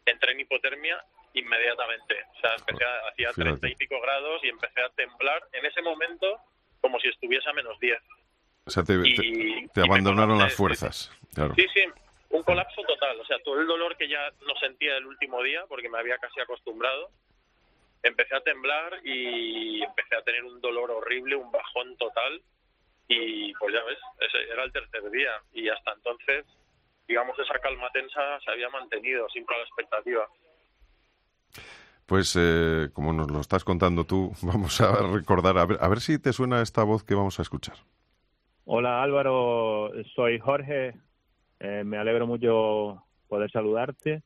entré 0.05 0.33
en 0.33 0.41
hipotermia 0.41 1.03
inmediatamente. 1.33 2.15
O 2.37 2.39
sea 2.39 2.51
empecé 2.57 2.83
a, 2.83 3.09
hacía 3.09 3.31
treinta 3.33 3.67
y 3.67 3.75
pico 3.75 3.99
grados 4.01 4.43
y 4.43 4.49
empecé 4.49 4.81
a 4.81 4.89
temblar 4.89 5.41
en 5.53 5.65
ese 5.65 5.81
momento 5.81 6.37
como 6.79 6.99
si 6.99 7.07
estuviese 7.07 7.49
a 7.49 7.53
menos 7.53 7.79
diez. 7.79 8.01
O 8.65 8.69
sea 8.69 8.83
te, 8.83 8.93
te, 9.73 9.81
abandonaron 9.81 10.37
las 10.37 10.53
fuerzas 10.53 11.11
claro. 11.33 11.55
sí 11.55 11.65
sí 11.73 11.85
un 12.31 12.43
colapso 12.43 12.81
total, 12.83 13.19
o 13.19 13.25
sea, 13.25 13.37
todo 13.43 13.59
el 13.59 13.67
dolor 13.67 13.95
que 13.97 14.07
ya 14.07 14.31
no 14.47 14.55
sentía 14.59 14.97
el 14.97 15.05
último 15.05 15.41
día 15.43 15.65
porque 15.67 15.89
me 15.89 15.99
había 15.99 16.17
casi 16.17 16.39
acostumbrado, 16.39 17.09
empecé 18.03 18.35
a 18.35 18.41
temblar 18.41 18.99
y 19.03 19.83
empecé 19.83 20.15
a 20.15 20.23
tener 20.23 20.43
un 20.43 20.59
dolor 20.61 20.91
horrible, 20.91 21.35
un 21.35 21.51
bajón 21.51 21.95
total 21.97 22.41
y 23.07 23.53
pues 23.55 23.73
ya 23.73 23.83
ves, 23.83 23.99
ese 24.19 24.51
era 24.51 24.63
el 24.63 24.71
tercer 24.71 25.09
día 25.11 25.31
y 25.53 25.67
hasta 25.67 25.93
entonces, 25.93 26.45
digamos, 27.07 27.37
esa 27.37 27.59
calma 27.59 27.89
tensa 27.91 28.39
se 28.39 28.51
había 28.51 28.69
mantenido 28.69 29.27
siempre 29.29 29.55
a 29.55 29.59
la 29.59 29.65
expectativa. 29.65 30.27
Pues 32.05 32.35
eh, 32.39 32.89
como 32.93 33.13
nos 33.13 33.29
lo 33.29 33.41
estás 33.41 33.63
contando 33.63 34.05
tú, 34.05 34.31
vamos 34.41 34.79
a 34.79 34.95
recordar, 35.13 35.57
a 35.57 35.65
ver, 35.65 35.77
a 35.81 35.87
ver 35.89 35.99
si 35.99 36.17
te 36.19 36.31
suena 36.31 36.61
esta 36.61 36.83
voz 36.83 37.03
que 37.03 37.15
vamos 37.15 37.39
a 37.39 37.41
escuchar. 37.41 37.75
Hola 38.63 39.03
Álvaro, 39.03 39.91
soy 40.15 40.39
Jorge, 40.39 40.93
eh, 41.61 41.83
me 41.85 41.97
alegro 41.97 42.25
mucho 42.25 43.03
poder 43.27 43.51
saludarte. 43.51 44.23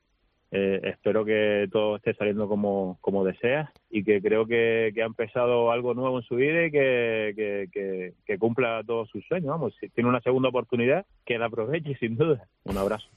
Eh, 0.51 0.79
espero 0.83 1.25
que 1.25 1.67
todo 1.69 1.97
esté 1.97 2.13
saliendo 2.13 2.47
como, 2.47 2.97
como 3.01 3.25
deseas 3.25 3.69
y 3.89 4.05
que 4.05 4.21
creo 4.21 4.45
que, 4.45 4.93
ha 4.95 5.05
empezado 5.05 5.69
algo 5.69 5.93
nuevo 5.93 6.19
en 6.19 6.23
su 6.23 6.35
vida 6.35 6.65
y 6.65 6.71
que, 6.71 8.13
que, 8.25 8.37
cumpla 8.39 8.81
todos 8.85 9.09
sus 9.09 9.25
sueños. 9.27 9.49
Vamos, 9.49 9.75
si 9.81 9.89
tiene 9.89 10.09
una 10.09 10.21
segunda 10.21 10.47
oportunidad, 10.47 11.05
que 11.25 11.37
la 11.37 11.47
aproveche 11.47 11.95
sin 11.99 12.15
duda. 12.15 12.47
Un 12.63 12.77
abrazo. 12.77 13.09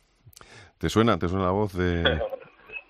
¿Te 0.79 0.89
suena? 0.89 1.17
¿Te 1.19 1.29
suena 1.29 1.45
la 1.45 1.53
voz 1.53 1.77
de...? 1.77 2.03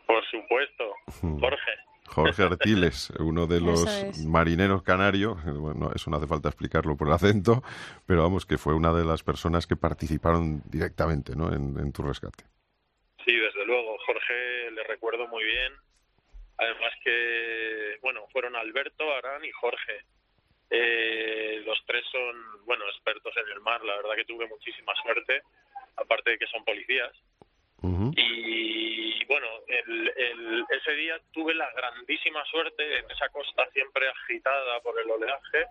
Por 0.07 0.25
supuesto, 0.31 0.85
Jorge. 1.21 1.71
Jorge 2.09 2.43
Artiles, 2.43 3.11
uno 3.19 3.47
de 3.47 3.61
los 3.61 4.19
marineros 4.25 4.83
canarios, 4.83 5.37
bueno, 5.45 5.91
eso 5.95 6.11
no 6.11 6.17
hace 6.17 6.27
falta 6.27 6.49
explicarlo 6.49 6.97
por 6.97 7.09
el 7.09 7.15
acento, 7.15 7.63
pero 8.07 8.23
vamos, 8.23 8.47
que 8.47 8.59
fue 8.59 8.75
una 8.75 8.93
de 8.93 9.05
las 9.05 9.23
personas 9.23 9.67
que 9.67 9.77
participaron 9.77 10.63
directamente 10.67 11.37
¿no? 11.37 11.53
en, 11.53 11.93
tu 11.93 12.03
rescate. 12.03 12.45
Sí, 13.25 13.35
desde 13.35 13.65
luego, 13.67 13.97
Jorge 14.07 14.71
le 14.73 14.83
recuerdo 14.85 15.29
muy 15.29 15.45
bien. 15.45 15.73
Además 16.59 16.93
que, 17.05 17.99
bueno, 18.03 18.27
fueron 18.33 18.57
Alberto, 18.57 19.05
Arán 19.15 19.45
y 19.45 19.53
Jorge. 19.53 20.05
Eh, 20.71 21.63
los 21.65 21.79
tres 21.87 22.05
son, 22.11 22.65
bueno, 22.67 22.85
expertos 22.89 23.33
en 23.37 23.53
el 23.53 23.61
mar, 23.61 23.83
la 23.85 23.97
verdad 23.97 24.17
que 24.17 24.25
tuve 24.25 24.49
muchísima 24.49 24.93
suerte, 25.03 25.43
aparte 25.97 26.33
de 26.33 26.39
que 26.39 26.47
son 26.47 26.65
policías. 26.65 27.13
Y 27.83 29.25
bueno, 29.27 29.47
el, 29.69 30.65
ese 30.71 30.93
día 30.93 31.21
tuve 31.33 31.55
la 31.55 31.71
grandísima 31.73 32.45
suerte 32.47 32.99
en 32.99 33.11
esa 33.11 33.29
costa 33.29 33.69
siempre 33.73 34.09
agitada 34.09 34.81
por 34.81 34.99
el 35.01 35.11
oleaje. 35.11 35.67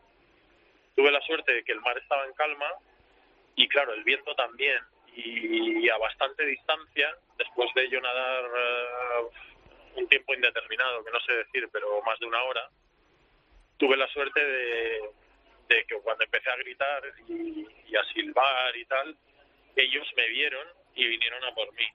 Tuve 0.96 1.12
la 1.12 1.22
suerte 1.22 1.54
de 1.54 1.64
que 1.64 1.74
el 1.74 1.82
mar 1.82 1.98
estaba 1.98 2.26
en 2.26 2.34
calma 2.34 2.72
y 3.56 3.68
claro, 3.68 3.94
el 3.94 4.04
viento 4.04 4.34
también. 4.36 4.80
Y, 5.16 5.90
a 5.90 5.98
bastante 5.98 6.46
distancia, 6.46 7.16
después 7.38 7.74
de 7.74 7.90
yo 7.90 8.00
nadar 8.00 8.46
eh, 8.46 9.22
un 9.96 10.08
tiempo 10.08 10.34
indeterminado, 10.34 11.04
que 11.04 11.12
no 11.12 11.20
sé 11.22 11.34
decir, 11.34 11.68
pero 11.72 12.02
más 12.04 12.20
de 12.20 12.28
una 12.28 12.44
hora, 12.44 12.70
tuve 13.78 13.98
la 13.98 14.08
suerte 14.10 14.46
de, 14.46 15.10
de 15.70 15.86
que 15.86 15.96
cuando 16.04 16.24
empecé 16.24 16.50
a 16.52 16.58
gritar 16.58 17.04
y 17.28 17.96
a 17.96 18.04
silbar 18.14 18.78
y 18.78 18.86
tal, 18.86 19.18
ellos 19.76 20.08
me 20.16 20.28
vieron 20.28 20.68
y 20.98 21.08
vinieron 21.08 21.44
a 21.46 21.54
por 21.54 21.72
mí. 21.74 21.86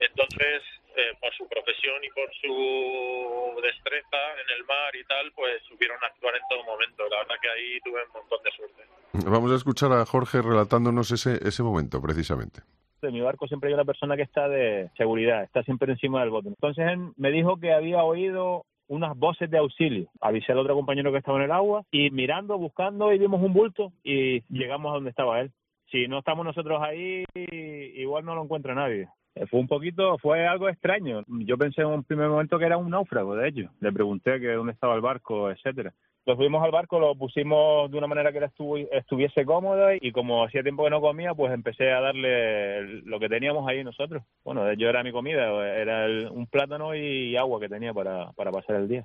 Entonces, 0.00 0.62
eh, 0.96 1.12
por 1.20 1.32
su 1.34 1.46
profesión 1.46 2.02
y 2.02 2.08
por 2.10 2.28
su 2.40 3.60
destreza 3.62 4.18
en 4.42 4.58
el 4.58 4.64
mar 4.64 4.94
y 4.96 5.04
tal, 5.04 5.30
pues 5.34 5.62
supieron 5.68 5.98
actuar 6.02 6.34
en 6.34 6.42
todo 6.48 6.64
momento. 6.64 7.08
La 7.08 7.18
verdad 7.18 7.36
que 7.40 7.48
ahí 7.48 7.80
tuve 7.84 8.02
un 8.04 8.12
montón 8.12 8.42
de 8.42 8.50
suerte. 8.50 8.82
Vamos 9.30 9.52
a 9.52 9.56
escuchar 9.56 9.92
a 9.92 10.04
Jorge 10.04 10.42
relatándonos 10.42 11.10
ese, 11.12 11.38
ese 11.46 11.62
momento, 11.62 12.00
precisamente. 12.00 12.62
En 13.02 13.12
mi 13.12 13.20
barco 13.20 13.46
siempre 13.46 13.68
hay 13.68 13.74
una 13.74 13.84
persona 13.84 14.16
que 14.16 14.22
está 14.22 14.48
de 14.48 14.90
seguridad, 14.96 15.42
está 15.42 15.62
siempre 15.64 15.92
encima 15.92 16.20
del 16.20 16.30
bote. 16.30 16.48
Entonces 16.48 16.86
él 16.88 17.12
me 17.16 17.30
dijo 17.30 17.58
que 17.58 17.72
había 17.72 18.04
oído 18.04 18.64
unas 18.88 19.16
voces 19.16 19.50
de 19.50 19.58
auxilio. 19.58 20.08
Avisé 20.20 20.52
al 20.52 20.58
otro 20.58 20.74
compañero 20.74 21.10
que 21.10 21.18
estaba 21.18 21.38
en 21.38 21.44
el 21.44 21.52
agua 21.52 21.84
y 21.90 22.10
mirando, 22.10 22.58
buscando 22.58 23.12
y 23.12 23.18
vimos 23.18 23.42
un 23.42 23.52
bulto 23.52 23.92
y 24.04 24.42
llegamos 24.50 24.90
a 24.90 24.94
donde 24.94 25.10
estaba 25.10 25.40
él 25.40 25.52
si 25.92 26.08
no 26.08 26.18
estamos 26.18 26.44
nosotros 26.44 26.80
ahí, 26.82 27.24
igual 27.34 28.24
no 28.24 28.34
lo 28.34 28.42
encuentra 28.42 28.74
nadie. 28.74 29.08
Eh, 29.34 29.46
fue 29.46 29.60
un 29.60 29.68
poquito, 29.68 30.18
fue 30.18 30.46
algo 30.46 30.68
extraño. 30.68 31.22
Yo 31.28 31.56
pensé 31.56 31.82
en 31.82 31.88
un 31.88 32.04
primer 32.04 32.28
momento 32.28 32.58
que 32.58 32.66
era 32.66 32.76
un 32.76 32.90
náufrago, 32.90 33.36
de 33.36 33.48
hecho. 33.48 33.70
Le 33.80 33.92
pregunté 33.92 34.40
que 34.40 34.52
dónde 34.52 34.72
estaba 34.72 34.94
el 34.94 35.00
barco, 35.00 35.50
etcétera. 35.50 35.92
Lo 36.24 36.36
subimos 36.36 36.62
al 36.62 36.70
barco, 36.70 37.00
lo 37.00 37.16
pusimos 37.16 37.90
de 37.90 37.98
una 37.98 38.06
manera 38.06 38.30
que 38.30 38.38
él 38.38 38.50
estuviese 38.92 39.44
cómodo 39.44 39.88
y 39.92 40.12
como 40.12 40.44
hacía 40.44 40.62
tiempo 40.62 40.84
que 40.84 40.90
no 40.90 41.00
comía, 41.00 41.34
pues 41.34 41.52
empecé 41.52 41.90
a 41.90 42.00
darle 42.00 43.02
lo 43.02 43.18
que 43.18 43.28
teníamos 43.28 43.68
ahí 43.68 43.82
nosotros. 43.82 44.22
Bueno, 44.44 44.64
de 44.64 44.74
hecho 44.74 44.88
era 44.88 45.02
mi 45.02 45.10
comida, 45.10 45.46
era 45.76 46.30
un 46.30 46.46
plátano 46.46 46.94
y 46.94 47.36
agua 47.36 47.58
que 47.58 47.68
tenía 47.68 47.92
para, 47.92 48.30
para 48.32 48.52
pasar 48.52 48.76
el 48.76 48.88
día. 48.88 49.04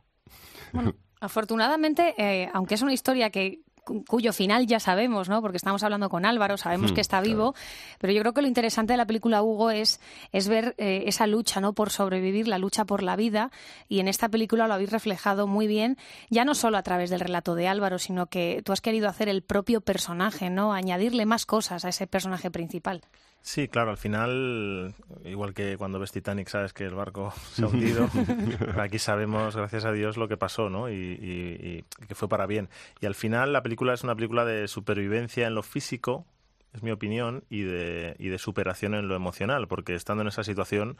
Bueno, 0.74 0.94
afortunadamente, 1.20 2.14
eh, 2.20 2.50
aunque 2.54 2.76
es 2.76 2.84
una 2.84 2.94
historia 2.94 3.32
que 3.32 3.62
cuyo 4.08 4.34
final 4.34 4.68
ya 4.68 4.80
sabemos, 4.80 5.30
¿no? 5.30 5.42
Porque 5.42 5.58
estamos 5.58 5.84
hablando 5.84 6.10
con 6.10 6.26
Álvaro, 6.26 6.58
sabemos 6.58 6.92
hmm, 6.92 6.96
que 6.96 7.02
está 7.02 7.22
vivo, 7.22 7.56
pero 8.00 8.14
yo 8.14 8.22
creo 8.22 8.34
que 8.34 8.42
lo 8.42 8.48
interesante 8.48 8.94
de 8.94 8.98
la 8.98 9.06
película 9.06 9.42
Hugo 9.42 9.72
es, 9.72 10.00
es 10.32 10.48
ver 10.48 10.76
eh, 10.78 11.04
esa 11.06 11.28
lucha, 11.28 11.62
¿no? 11.62 11.74
Por 11.74 11.90
sobrevivir, 11.90 12.48
la 12.48 12.58
lucha 12.58 12.86
por 12.86 13.04
la 13.04 13.16
vida, 13.16 13.52
y 13.88 14.00
en 14.00 14.08
esta 14.08 14.30
película 14.30 14.68
lo 14.68 14.74
habéis 14.74 14.92
reflejado 14.92 15.48
muy 15.48 15.68
bien, 15.68 15.98
ya 16.30 16.46
no 16.46 16.56
solo 16.56 16.78
a 16.78 16.84
través 16.84 17.10
del 17.10 17.20
relato 17.20 17.56
de 17.56 17.68
Álvaro, 17.68 18.00
sino 18.00 18.28
que 18.28 18.62
tú 18.66 18.72
has 18.72 18.82
querido 18.82 19.10
hacer 19.10 19.30
el 19.30 19.42
propio 19.42 19.82
personaje, 19.82 20.50
¿no? 20.50 20.74
Añadirle 20.74 21.26
más 21.26 21.46
cosas 21.46 21.86
a 21.86 21.90
ese 21.90 22.08
personaje 22.08 22.52
principal. 22.52 23.02
Sí, 23.42 23.70
claro, 23.70 23.92
al 23.92 23.98
final, 23.98 24.94
igual 25.24 25.54
que 25.54 25.78
cuando 25.78 26.00
ves 26.00 26.12
Titanic 26.12 26.50
sabes 26.50 26.74
que 26.74 26.84
el 26.84 26.96
barco 26.96 27.32
se 27.54 27.64
ha 27.64 27.68
hundido, 27.68 28.10
aquí 28.78 29.00
sabemos, 29.00 29.56
gracias 29.56 29.86
a 29.86 29.92
Dios, 29.92 30.18
lo 30.18 30.28
que 30.28 30.38
pasó, 30.38 30.70
¿no? 30.70 30.90
Y, 30.90 31.86
que 32.08 32.16
fue 32.16 32.28
para 32.28 32.46
bien. 32.46 32.70
Y 33.00 33.06
al 33.06 33.16
final 33.16 33.54
la 33.54 33.64
película 33.64 33.94
es 33.94 34.04
una 34.04 34.16
película 34.16 34.44
de 34.44 34.68
supervivencia 34.68 35.48
en 35.48 35.56
lo 35.56 35.64
físico, 35.64 36.26
es 36.74 36.84
mi 36.84 36.92
opinión, 36.92 37.44
y 37.50 37.64
de, 37.64 38.16
y 38.20 38.28
de 38.28 38.38
superación 38.38 38.94
en 38.96 39.08
lo 39.08 39.16
emocional, 39.16 39.68
porque 39.68 39.96
estando 39.96 40.24
en 40.24 40.28
esa 40.28 40.44
situación 40.44 40.98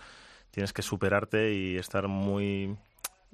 tienes 0.52 0.74
que 0.74 0.82
superarte 0.82 1.54
y 1.54 1.78
estar 1.78 2.08
muy 2.08 2.78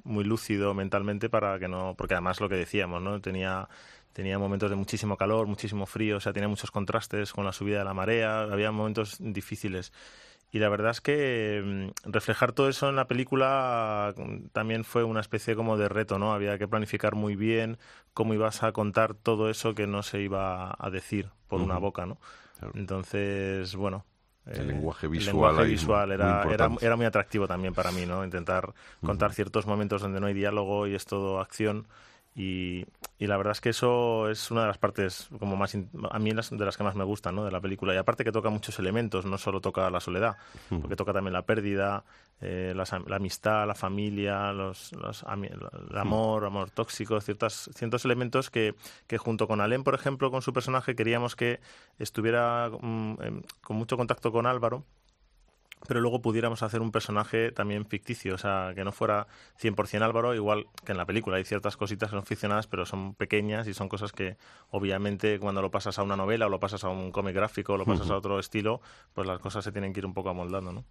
muy 0.03 0.23
lúcido 0.23 0.73
mentalmente 0.73 1.29
para 1.29 1.59
que 1.59 1.67
no, 1.67 1.95
porque 1.97 2.13
además 2.15 2.41
lo 2.41 2.49
que 2.49 2.55
decíamos, 2.55 3.01
¿no? 3.01 3.21
Tenía 3.21 3.67
tenía 4.13 4.37
momentos 4.37 4.69
de 4.69 4.75
muchísimo 4.75 5.17
calor, 5.17 5.47
muchísimo 5.47 5.85
frío, 5.85 6.17
o 6.17 6.19
sea, 6.19 6.33
tenía 6.33 6.47
muchos 6.47 6.71
contrastes 6.71 7.33
con 7.33 7.45
la 7.45 7.51
subida 7.51 7.79
de 7.79 7.85
la 7.85 7.93
marea, 7.93 8.43
había 8.43 8.71
momentos 8.71 9.17
difíciles. 9.19 9.91
Y 10.51 10.59
la 10.59 10.69
verdad 10.69 10.91
es 10.91 11.01
que 11.01 11.63
mm, 11.65 12.11
reflejar 12.11 12.51
todo 12.51 12.69
eso 12.69 12.87
en 12.87 12.95
la 12.95 13.07
película 13.07 14.13
mm, 14.15 14.49
también 14.53 14.83
fue 14.83 15.03
una 15.03 15.19
especie 15.19 15.55
como 15.55 15.77
de 15.77 15.89
reto, 15.89 16.19
¿no? 16.19 16.31
Había 16.31 16.59
que 16.59 16.67
planificar 16.67 17.15
muy 17.15 17.35
bien 17.35 17.79
cómo 18.13 18.35
ibas 18.35 18.61
a 18.61 18.71
contar 18.71 19.15
todo 19.15 19.49
eso 19.49 19.73
que 19.73 19.87
no 19.87 20.03
se 20.03 20.21
iba 20.21 20.75
a 20.77 20.89
decir 20.91 21.29
por 21.47 21.61
una 21.61 21.79
boca, 21.79 22.05
¿no? 22.05 22.19
Entonces, 22.75 23.75
bueno, 23.75 24.05
el 24.45 24.61
eh, 24.61 24.63
lenguaje 24.65 25.07
visual, 25.07 25.27
el 25.27 25.33
lenguaje 25.33 25.71
visual 25.71 26.11
era, 26.11 26.43
era, 26.43 26.69
era, 26.81 26.95
muy 26.95 27.05
atractivo 27.05 27.47
también 27.47 27.73
para 27.73 27.91
mí, 27.91 28.05
¿no? 28.05 28.23
Intentar 28.23 28.73
contar 29.03 29.33
ciertos 29.33 29.65
momentos 29.65 30.01
donde 30.01 30.19
no 30.19 30.27
hay 30.27 30.33
diálogo 30.33 30.87
y 30.87 30.95
es 30.95 31.05
todo 31.05 31.39
acción 31.39 31.87
y, 32.35 32.85
y, 33.19 33.27
la 33.27 33.37
verdad 33.37 33.51
es 33.51 33.61
que 33.61 33.69
eso 33.69 34.29
es 34.29 34.49
una 34.49 34.61
de 34.61 34.67
las 34.67 34.79
partes 34.79 35.29
como 35.39 35.55
más 35.55 35.75
a 35.75 36.19
mí 36.19 36.31
de 36.31 36.65
las 36.65 36.77
que 36.77 36.83
más 36.83 36.95
me 36.95 37.03
gustan 37.03 37.35
¿no? 37.35 37.45
de 37.45 37.51
la 37.51 37.61
película. 37.61 37.93
Y 37.93 37.97
aparte 37.97 38.23
que 38.23 38.31
toca 38.31 38.49
muchos 38.49 38.79
elementos 38.79 39.25
no 39.25 39.37
solo 39.37 39.61
toca 39.61 39.89
la 39.89 39.99
soledad 39.99 40.37
porque 40.69 40.95
toca 40.95 41.13
también 41.13 41.33
la 41.33 41.43
pérdida 41.43 42.03
eh, 42.41 42.73
la, 42.75 43.15
amistad 43.15 43.67
la 43.67 43.75
familia 43.75 44.51
los, 44.51 44.91
los 44.93 45.23
el 45.23 45.97
amor 45.97 46.43
amor 46.43 46.71
tóxico 46.71 47.21
ciertas, 47.21 47.69
ciertos 47.73 48.03
elementos 48.03 48.49
que, 48.49 48.75
que 49.07 49.17
junto 49.17 49.47
con 49.47 49.61
Alén 49.61 49.83
por 49.83 49.95
ejemplo 49.95 50.29
con 50.29 50.41
su 50.41 50.51
personaje 50.51 50.95
queríamos 50.95 51.35
que 51.35 51.61
estuviera 51.99 52.69
mm, 52.69 53.15
con 53.61 53.77
mucho 53.77 53.95
contacto 53.95 54.31
con 54.31 54.45
Álvaro 54.45 54.83
pero 55.87 56.01
luego 56.01 56.21
pudiéramos 56.21 56.63
hacer 56.63 56.81
un 56.81 56.91
personaje 56.91 57.51
también 57.51 57.85
ficticio, 57.85 58.35
o 58.35 58.37
sea, 58.37 58.71
que 58.75 58.83
no 58.83 58.91
fuera 58.91 59.27
100% 59.61 60.01
Álvaro, 60.01 60.33
igual 60.33 60.67
que 60.85 60.91
en 60.91 60.97
la 60.97 61.05
película. 61.05 61.37
Hay 61.37 61.43
ciertas 61.43 61.77
cositas 61.77 62.09
que 62.09 62.15
son 62.15 62.25
ficcionadas, 62.25 62.67
pero 62.67 62.85
son 62.85 63.15
pequeñas 63.15 63.67
y 63.67 63.73
son 63.73 63.89
cosas 63.89 64.11
que, 64.11 64.37
obviamente, 64.71 65.39
cuando 65.39 65.61
lo 65.61 65.71
pasas 65.71 65.99
a 65.99 66.03
una 66.03 66.15
novela 66.15 66.47
o 66.47 66.49
lo 66.49 66.59
pasas 66.59 66.83
a 66.83 66.89
un 66.89 67.11
cómic 67.11 67.35
gráfico 67.35 67.73
o 67.73 67.77
lo 67.77 67.85
pasas 67.85 68.09
a 68.09 68.15
otro 68.15 68.39
estilo, 68.39 68.81
pues 69.13 69.27
las 69.27 69.39
cosas 69.39 69.63
se 69.63 69.71
tienen 69.71 69.93
que 69.93 69.99
ir 69.99 70.05
un 70.05 70.13
poco 70.13 70.29
amoldando, 70.29 70.71
¿no? 70.71 70.85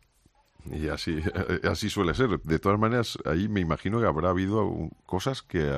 Y 0.71 0.89
así, 0.89 1.21
así 1.65 1.91
suele 1.91 2.15
ser. 2.15 2.41
De 2.41 2.59
todas 2.59 2.79
maneras, 2.79 3.19
ahí 3.25 3.49
me 3.49 3.61
imagino 3.61 4.01
que 4.01 4.07
habrá 4.07 4.31
habido 4.31 4.91
cosas 5.07 5.43
que, 5.43 5.73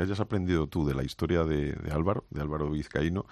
hayas 0.00 0.20
aprendido 0.20 0.66
tú 0.66 0.86
de 0.86 0.94
la 0.94 1.02
historia 1.02 1.44
de, 1.44 1.72
de 1.72 1.92
Álvaro, 1.92 2.24
de 2.30 2.40
Álvaro 2.40 2.70
Vizcaíno, 2.70 3.26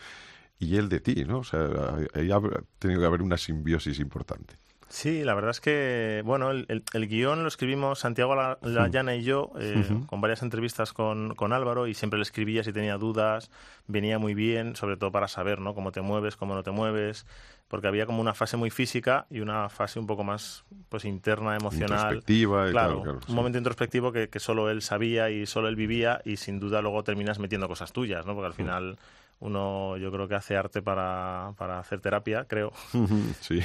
y 0.58 0.76
él 0.76 0.88
de 0.88 1.00
ti, 1.00 1.24
¿no? 1.24 1.38
O 1.38 1.44
sea, 1.44 1.96
ahí 2.14 2.30
ha 2.30 2.40
tenido 2.78 3.00
que 3.00 3.06
haber 3.06 3.22
una 3.22 3.38
simbiosis 3.38 4.00
importante. 4.00 4.56
Sí, 4.88 5.22
la 5.22 5.34
verdad 5.34 5.50
es 5.50 5.60
que, 5.60 6.22
bueno, 6.24 6.50
el, 6.50 6.66
el, 6.68 7.08
guion 7.08 7.42
lo 7.42 7.48
escribimos 7.48 7.98
Santiago 7.98 8.34
Llana 8.62 9.14
y 9.16 9.22
yo, 9.22 9.52
eh, 9.60 9.84
con 10.06 10.22
varias 10.22 10.42
entrevistas 10.42 10.94
con, 10.94 11.34
con, 11.34 11.52
Álvaro, 11.52 11.86
y 11.86 11.94
siempre 11.94 12.18
le 12.18 12.22
escribía 12.22 12.64
si 12.64 12.72
tenía 12.72 12.96
dudas, 12.96 13.50
venía 13.86 14.18
muy 14.18 14.32
bien, 14.34 14.76
sobre 14.76 14.96
todo 14.96 15.12
para 15.12 15.28
saber, 15.28 15.60
¿no? 15.60 15.74
Cómo 15.74 15.92
te 15.92 16.00
mueves, 16.00 16.36
cómo 16.36 16.54
no 16.54 16.62
te 16.62 16.70
mueves, 16.70 17.26
porque 17.68 17.86
había 17.86 18.06
como 18.06 18.22
una 18.22 18.32
fase 18.32 18.56
muy 18.56 18.70
física 18.70 19.26
y 19.30 19.40
una 19.40 19.68
fase 19.68 19.98
un 19.98 20.06
poco 20.06 20.24
más, 20.24 20.64
pues, 20.88 21.04
interna, 21.04 21.54
emocional. 21.54 22.14
Introspectiva. 22.14 22.70
claro, 22.70 23.02
claro, 23.02 23.20
un 23.28 23.34
momento 23.34 23.58
introspectivo 23.58 24.10
que, 24.10 24.30
que, 24.30 24.40
solo 24.40 24.70
él 24.70 24.80
sabía 24.80 25.28
y 25.28 25.44
solo 25.44 25.68
él 25.68 25.76
vivía, 25.76 26.22
y 26.24 26.38
sin 26.38 26.60
duda 26.60 26.80
luego 26.80 27.04
terminas 27.04 27.38
metiendo 27.38 27.68
cosas 27.68 27.92
tuyas, 27.92 28.24
¿no? 28.24 28.34
Porque 28.34 28.46
al 28.46 28.54
final 28.54 28.98
uno 29.40 29.96
yo 29.96 30.10
creo 30.10 30.26
que 30.28 30.34
hace 30.34 30.56
arte 30.56 30.82
para, 30.82 31.52
para 31.56 31.78
hacer 31.78 32.00
terapia, 32.00 32.44
creo. 32.44 32.72
Sí. 33.40 33.60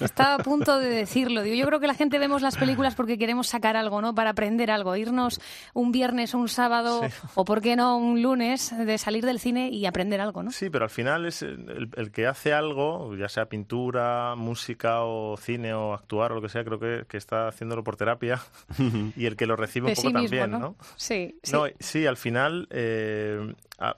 Estaba 0.00 0.34
a 0.34 0.38
punto 0.38 0.78
de 0.78 0.88
decirlo. 0.88 1.42
Digo, 1.42 1.56
yo 1.56 1.66
creo 1.66 1.80
que 1.80 1.86
la 1.86 1.94
gente 1.94 2.18
vemos 2.18 2.42
las 2.42 2.56
películas 2.56 2.94
porque 2.94 3.16
queremos 3.16 3.46
sacar 3.46 3.76
algo, 3.76 4.02
¿no? 4.02 4.14
Para 4.14 4.30
aprender 4.30 4.70
algo. 4.70 4.96
Irnos 4.96 5.40
un 5.72 5.92
viernes 5.92 6.34
o 6.34 6.38
un 6.38 6.48
sábado, 6.48 7.00
o 7.34 7.44
por 7.44 7.60
qué 7.60 7.76
no 7.76 7.96
un 7.96 8.22
lunes, 8.22 8.74
de 8.76 8.98
salir 8.98 9.24
del 9.24 9.38
cine 9.38 9.70
y 9.70 9.86
aprender 9.86 10.20
algo, 10.20 10.42
¿no? 10.42 10.50
Sí, 10.50 10.68
pero 10.70 10.84
al 10.84 10.90
final 10.90 11.26
es 11.26 11.42
el, 11.42 11.90
el 11.96 12.10
que 12.10 12.26
hace 12.26 12.52
algo, 12.52 13.14
ya 13.16 13.28
sea 13.28 13.46
pintura, 13.46 14.34
música 14.36 15.02
o 15.02 15.36
cine 15.36 15.74
o 15.74 15.94
actuar 15.94 16.32
o 16.32 16.36
lo 16.36 16.42
que 16.42 16.48
sea, 16.48 16.64
creo 16.64 16.78
que, 16.78 17.04
que 17.08 17.16
está 17.16 17.48
haciéndolo 17.48 17.84
por 17.84 17.96
terapia. 17.96 18.40
y 19.16 19.26
el 19.26 19.36
que 19.36 19.46
lo 19.46 19.56
recibe 19.56 19.88
un 19.88 19.94
poco 19.94 20.12
también, 20.12 20.50
¿no? 20.50 20.76
Sí, 20.96 21.38
sí. 21.42 21.56
sí, 21.78 22.06
al 22.06 22.16
final 22.16 22.66
eh, 22.70 23.54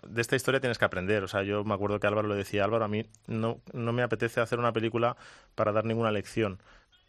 de 0.07 0.21
esta 0.21 0.37
historia 0.37 0.61
tienes 0.61 0.79
que 0.79 0.85
aprender. 0.91 1.25
O 1.25 1.29
sea, 1.29 1.43
yo 1.43 1.65
me 1.65 1.75
acuerdo 1.75 2.01
que 2.01 2.07
Álvaro 2.07 2.29
lo 2.29 2.35
decía, 2.35 2.65
Álvaro, 2.65 2.85
a 2.85 2.89
mí 2.89 3.07
no, 3.27 3.61
no 3.73 3.93
me 3.93 4.03
apetece 4.03 4.41
hacer 4.41 4.59
una 4.59 4.73
película 4.73 5.17
para 5.55 5.73
dar 5.73 5.85
ninguna 5.85 6.11
lección. 6.13 6.59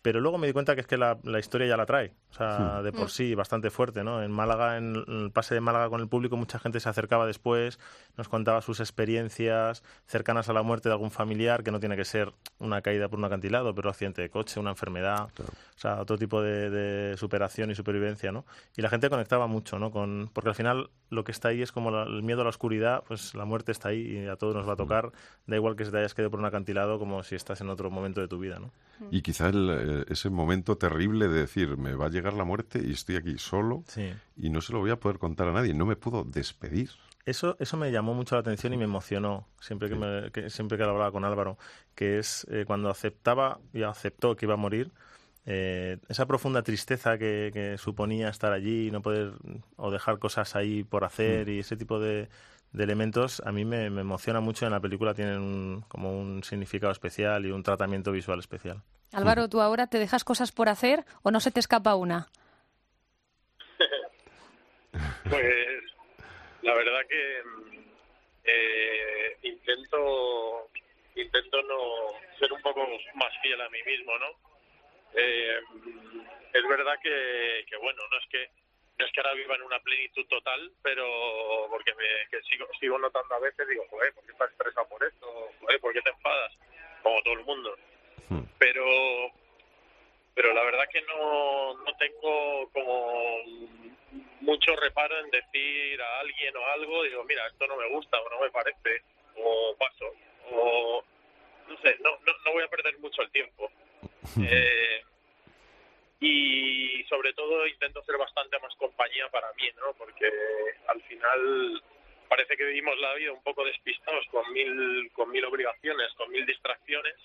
Pero 0.02 0.20
luego 0.20 0.38
me 0.38 0.48
di 0.48 0.54
cuenta 0.54 0.74
que 0.74 0.82
es 0.82 0.88
que 0.88 0.98
la, 0.98 1.20
la 1.24 1.40
historia 1.40 1.68
ya 1.68 1.78
la 1.78 1.86
trae, 1.86 2.14
o 2.32 2.34
sea, 2.34 2.80
hmm. 2.80 2.84
de 2.84 2.92
por 2.92 3.06
mm. 3.06 3.10
sí, 3.10 3.36
bastante 3.36 3.70
fuerte, 3.70 4.04
¿no? 4.04 4.24
En 4.24 4.32
Málaga, 4.32 4.78
en 4.78 4.96
el 4.96 5.32
pase 5.32 5.54
de 5.54 5.62
Málaga 5.62 5.90
con 5.90 6.02
el 6.02 6.08
público, 6.08 6.38
mucha 6.38 6.58
gente 6.58 6.80
se 6.80 6.90
acercaba 6.90 7.28
después, 7.28 7.80
nos 8.18 8.28
contaba 8.28 8.62
sus 8.62 8.80
experiencias 8.80 9.84
cercanas 10.08 10.50
a 10.50 10.54
la 10.54 10.64
muerte 10.64 10.90
de 10.90 10.94
algún 10.94 11.12
familiar, 11.12 11.64
que 11.64 11.72
no 11.72 11.80
tiene 11.80 11.96
que 11.96 12.06
ser 12.06 12.34
una 12.58 12.82
caída 12.82 13.10
por 13.10 13.20
un 13.20 13.26
acantilado, 13.26 13.76
pero 13.76 13.90
accidente 13.90 14.24
de 14.24 14.30
coche, 14.30 14.60
una 14.60 14.72
enfermedad, 14.72 15.30
o 15.40 15.80
sea, 15.80 16.02
otro 16.02 16.18
tipo 16.18 16.42
de, 16.42 16.70
de, 16.70 17.18
superación 17.18 17.70
y 17.70 17.76
supervivencia, 17.76 18.32
¿no? 18.32 18.46
Y 18.76 18.82
la 18.82 18.90
gente 18.90 19.10
conectaba 19.10 19.46
mucho, 19.46 19.78
¿no? 19.78 19.92
Con, 19.92 20.30
porque 20.34 20.50
al 20.50 20.56
final 20.56 20.90
lo 21.10 21.24
que 21.24 21.32
está 21.32 21.50
ahí 21.50 21.62
es 21.62 21.72
como 21.72 21.90
el 22.02 22.24
miedo 22.24 22.42
a 22.42 22.44
la 22.44 22.50
oscuridad, 22.50 23.04
pues 23.08 23.36
la 23.36 23.46
muerte 23.46 23.72
está 23.72 23.90
ahí 23.90 24.02
y 24.02 24.28
a 24.28 24.36
todos 24.36 24.56
nos 24.56 24.68
va 24.68 24.72
a 24.72 24.76
hmm. 24.76 24.78
tocar, 24.78 25.12
da 25.46 25.56
igual 25.56 25.76
que 25.76 25.86
se 25.86 25.92
te 25.92 25.98
hayas 25.98 26.14
quedado 26.14 26.32
por 26.32 26.40
un 26.40 26.46
acantilado 26.46 26.98
como 26.98 27.22
si 27.24 27.36
estás 27.36 27.62
en 27.62 27.70
otro 27.70 27.92
momento 27.92 28.22
de 28.22 28.28
tu 28.28 28.40
vida, 28.40 28.60
¿no? 28.60 28.72
Y 29.10 29.22
quizá 29.22 29.50
el, 29.50 29.70
ese 30.08 30.30
momento 30.30 30.78
terrible 30.78 31.28
de 31.28 31.42
decir, 31.42 31.78
me 31.78 31.94
va 31.94 32.08
a 32.08 32.10
llegar 32.10 32.34
la 32.34 32.44
muerte 32.44 32.82
y 32.84 32.92
estoy 32.92 33.16
aquí 33.16 33.38
solo 33.38 33.84
y 34.36 34.50
no 34.50 34.62
se 34.62 34.74
lo 34.74 34.80
voy 34.80 34.92
a 34.92 35.00
poder 35.00 35.20
contar 35.20 35.48
a 35.48 35.54
nadie, 35.54 35.74
no 35.74 35.86
me 35.86 35.96
puedo 35.96 36.24
despedir. 36.24 36.90
Eso, 37.26 37.56
eso 37.60 37.78
me 37.78 37.92
llamó 37.92 38.14
mucho 38.14 38.36
la 38.36 38.42
atención 38.42 38.74
y 38.74 38.78
me 38.78 38.86
emocionó 38.86 39.48
siempre 39.60 39.90
que, 39.90 39.96
me, 39.96 40.50
siempre 40.50 40.78
que 40.78 40.84
hablaba 40.84 41.12
con 41.12 41.24
Álvaro, 41.24 41.58
que 41.94 42.18
es 42.18 42.48
eh, 42.50 42.66
cuando 42.66 42.90
aceptaba 42.90 43.60
y 43.74 43.84
aceptó 43.84 44.36
que 44.36 44.48
iba 44.48 44.56
a 44.56 44.58
morir, 44.58 44.92
eh, 45.46 45.98
esa 46.08 46.26
profunda 46.26 46.64
tristeza 46.64 47.18
que, 47.18 47.76
suponía 47.78 48.30
estar 48.30 48.52
allí 48.54 48.88
y 48.88 48.92
no 48.92 49.02
poder 49.02 49.34
o 49.76 49.92
dejar 49.92 50.20
cosas 50.20 50.56
ahí 50.56 50.84
por 50.84 51.04
hacer 51.04 51.48
mm. 51.48 51.50
y 51.52 51.60
ese 51.60 51.78
tipo 51.78 52.00
de, 52.00 52.30
de 52.74 52.84
elementos 52.84 53.42
a 53.46 53.52
mí 53.52 53.66
me, 53.66 53.86
emociona 53.86 54.40
mucho 54.40 54.66
en 54.66 54.72
la 54.72 54.80
película 54.80 55.14
tienen 55.14 55.84
como 55.88 56.18
un 56.18 56.44
significado 56.44 56.92
especial 56.92 57.46
y 57.46 57.52
un 57.52 57.64
tratamiento 57.64 58.12
visual 58.12 58.40
especial. 58.40 58.82
Álvaro, 59.14 59.50
¿tú 59.50 59.62
ahora 59.62 59.88
te 59.88 60.00
dejas 60.00 60.24
cosas 60.24 60.52
por 60.52 60.70
hacer 60.70 61.04
o 61.24 61.32
no 61.32 61.40
se 61.40 61.52
te 61.52 61.60
escapa 61.60 61.96
una? 61.96 62.28
pues 65.30 65.84
la 66.62 66.74
verdad 66.74 67.02
que 67.10 67.42
eh, 68.44 69.38
intento 69.44 70.70
intento 71.16 71.62
no 71.64 71.78
ser 72.40 72.52
un 72.54 72.62
poco 72.62 72.88
más 73.16 73.34
fiel 73.42 73.60
a 73.60 73.70
mí 73.70 73.80
mismo, 73.86 74.18
¿no? 74.18 74.28
Eh, 75.14 75.60
es 76.54 76.68
verdad 76.68 76.96
que, 77.02 77.66
bueno, 77.82 78.02
no 78.10 78.18
es 78.18 78.26
que 78.30 78.50
no 78.98 79.06
es 79.06 79.14
que 79.14 79.20
ahora 79.20 79.34
viva 79.34 79.56
en 79.56 79.64
una 79.64 79.80
plenitud 79.80 80.26
total, 80.28 80.72
pero 80.84 81.68
porque 81.70 81.94
me 81.96 82.42
sigo, 82.44 82.68
sigo 82.80 83.00
notando 83.00 83.36
a 83.36 83.40
veces, 83.40 83.68
digo, 83.68 83.84
joder, 83.90 84.14
¿por 84.14 84.24
qué 84.26 84.32
estás 84.32 84.52
estresado 84.52 84.88
por 84.88 85.04
esto? 85.04 85.50
Joder, 85.60 85.80
¿por 85.80 85.94
qué 85.94 86.02
te 86.02 86.10
enfadas? 86.12 86.54
Como 87.02 87.22
todo 87.24 87.34
el 87.34 87.46
mundo. 87.46 87.76
Pero 88.58 89.32
pero 90.34 90.54
la 90.54 90.64
verdad 90.64 90.86
que 90.92 91.02
no, 91.02 91.74
no 91.74 91.98
tengo 91.98 92.70
como 92.72 93.44
mucho 94.42 94.76
reparo 94.76 95.20
en 95.20 95.30
decir 95.30 96.02
a 96.02 96.20
alguien 96.20 96.56
o 96.56 96.66
algo, 96.68 97.04
digo, 97.04 97.24
mira, 97.26 97.46
esto 97.48 97.68
no 97.68 97.76
me 97.76 97.90
gusta 97.90 98.20
o 98.20 98.30
no 98.30 98.40
me 98.40 98.50
parece, 98.50 99.04
o 99.36 99.76
paso, 99.78 100.14
o 100.52 101.04
no 101.68 101.78
sé, 101.82 101.96
no, 102.00 102.12
no, 102.26 102.34
no 102.46 102.54
voy 102.54 102.64
a 102.64 102.70
perder 102.70 102.98
mucho 103.00 103.22
el 103.22 103.32
tiempo. 103.32 103.72
Eh, 104.42 105.04
y 106.22 107.04
sobre 107.10 107.34
todo 107.34 107.68
intento 107.68 108.04
ser 108.04 108.18
bastante 108.18 108.58
más 108.60 108.74
compañía 108.76 109.28
para 109.30 109.52
mí, 109.54 109.70
¿no? 109.78 109.94
Porque 109.94 110.30
al 110.88 111.02
final 111.04 111.84
parece 112.30 112.56
que 112.56 112.66
vivimos 112.66 112.98
la 113.00 113.14
vida 113.16 113.34
un 113.34 113.44
poco 113.44 113.66
despistados 113.66 114.26
con 114.32 114.52
mil, 114.54 115.12
con 115.14 115.30
mil 115.30 115.44
obligaciones, 115.46 116.14
con 116.14 116.32
mil 116.32 116.46
distracciones 116.46 117.16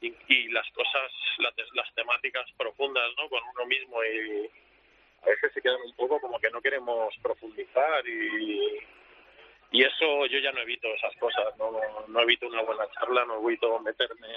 y, 0.00 0.14
y 0.28 0.48
las 0.48 0.68
cosas, 0.70 1.12
las, 1.38 1.54
las 1.74 1.94
temáticas 1.94 2.50
profundas, 2.56 3.10
¿no? 3.16 3.28
Con 3.28 3.42
uno 3.54 3.66
mismo 3.66 4.02
y 4.04 4.50
a 5.22 5.26
veces 5.30 5.52
se 5.52 5.60
quedan 5.60 5.80
un 5.82 5.94
poco 5.94 6.20
como 6.20 6.38
que 6.38 6.50
no 6.50 6.60
queremos 6.60 7.14
profundizar 7.22 8.06
y, 8.06 8.78
y 9.72 9.82
eso 9.82 10.26
yo 10.26 10.38
ya 10.38 10.52
no 10.52 10.60
evito 10.60 10.88
esas 10.94 11.14
cosas, 11.16 11.56
no, 11.58 11.72
no 12.06 12.20
evito 12.20 12.46
una 12.46 12.62
buena 12.62 12.88
charla, 12.92 13.24
no 13.24 13.42
evito 13.42 13.78
meterme 13.80 14.28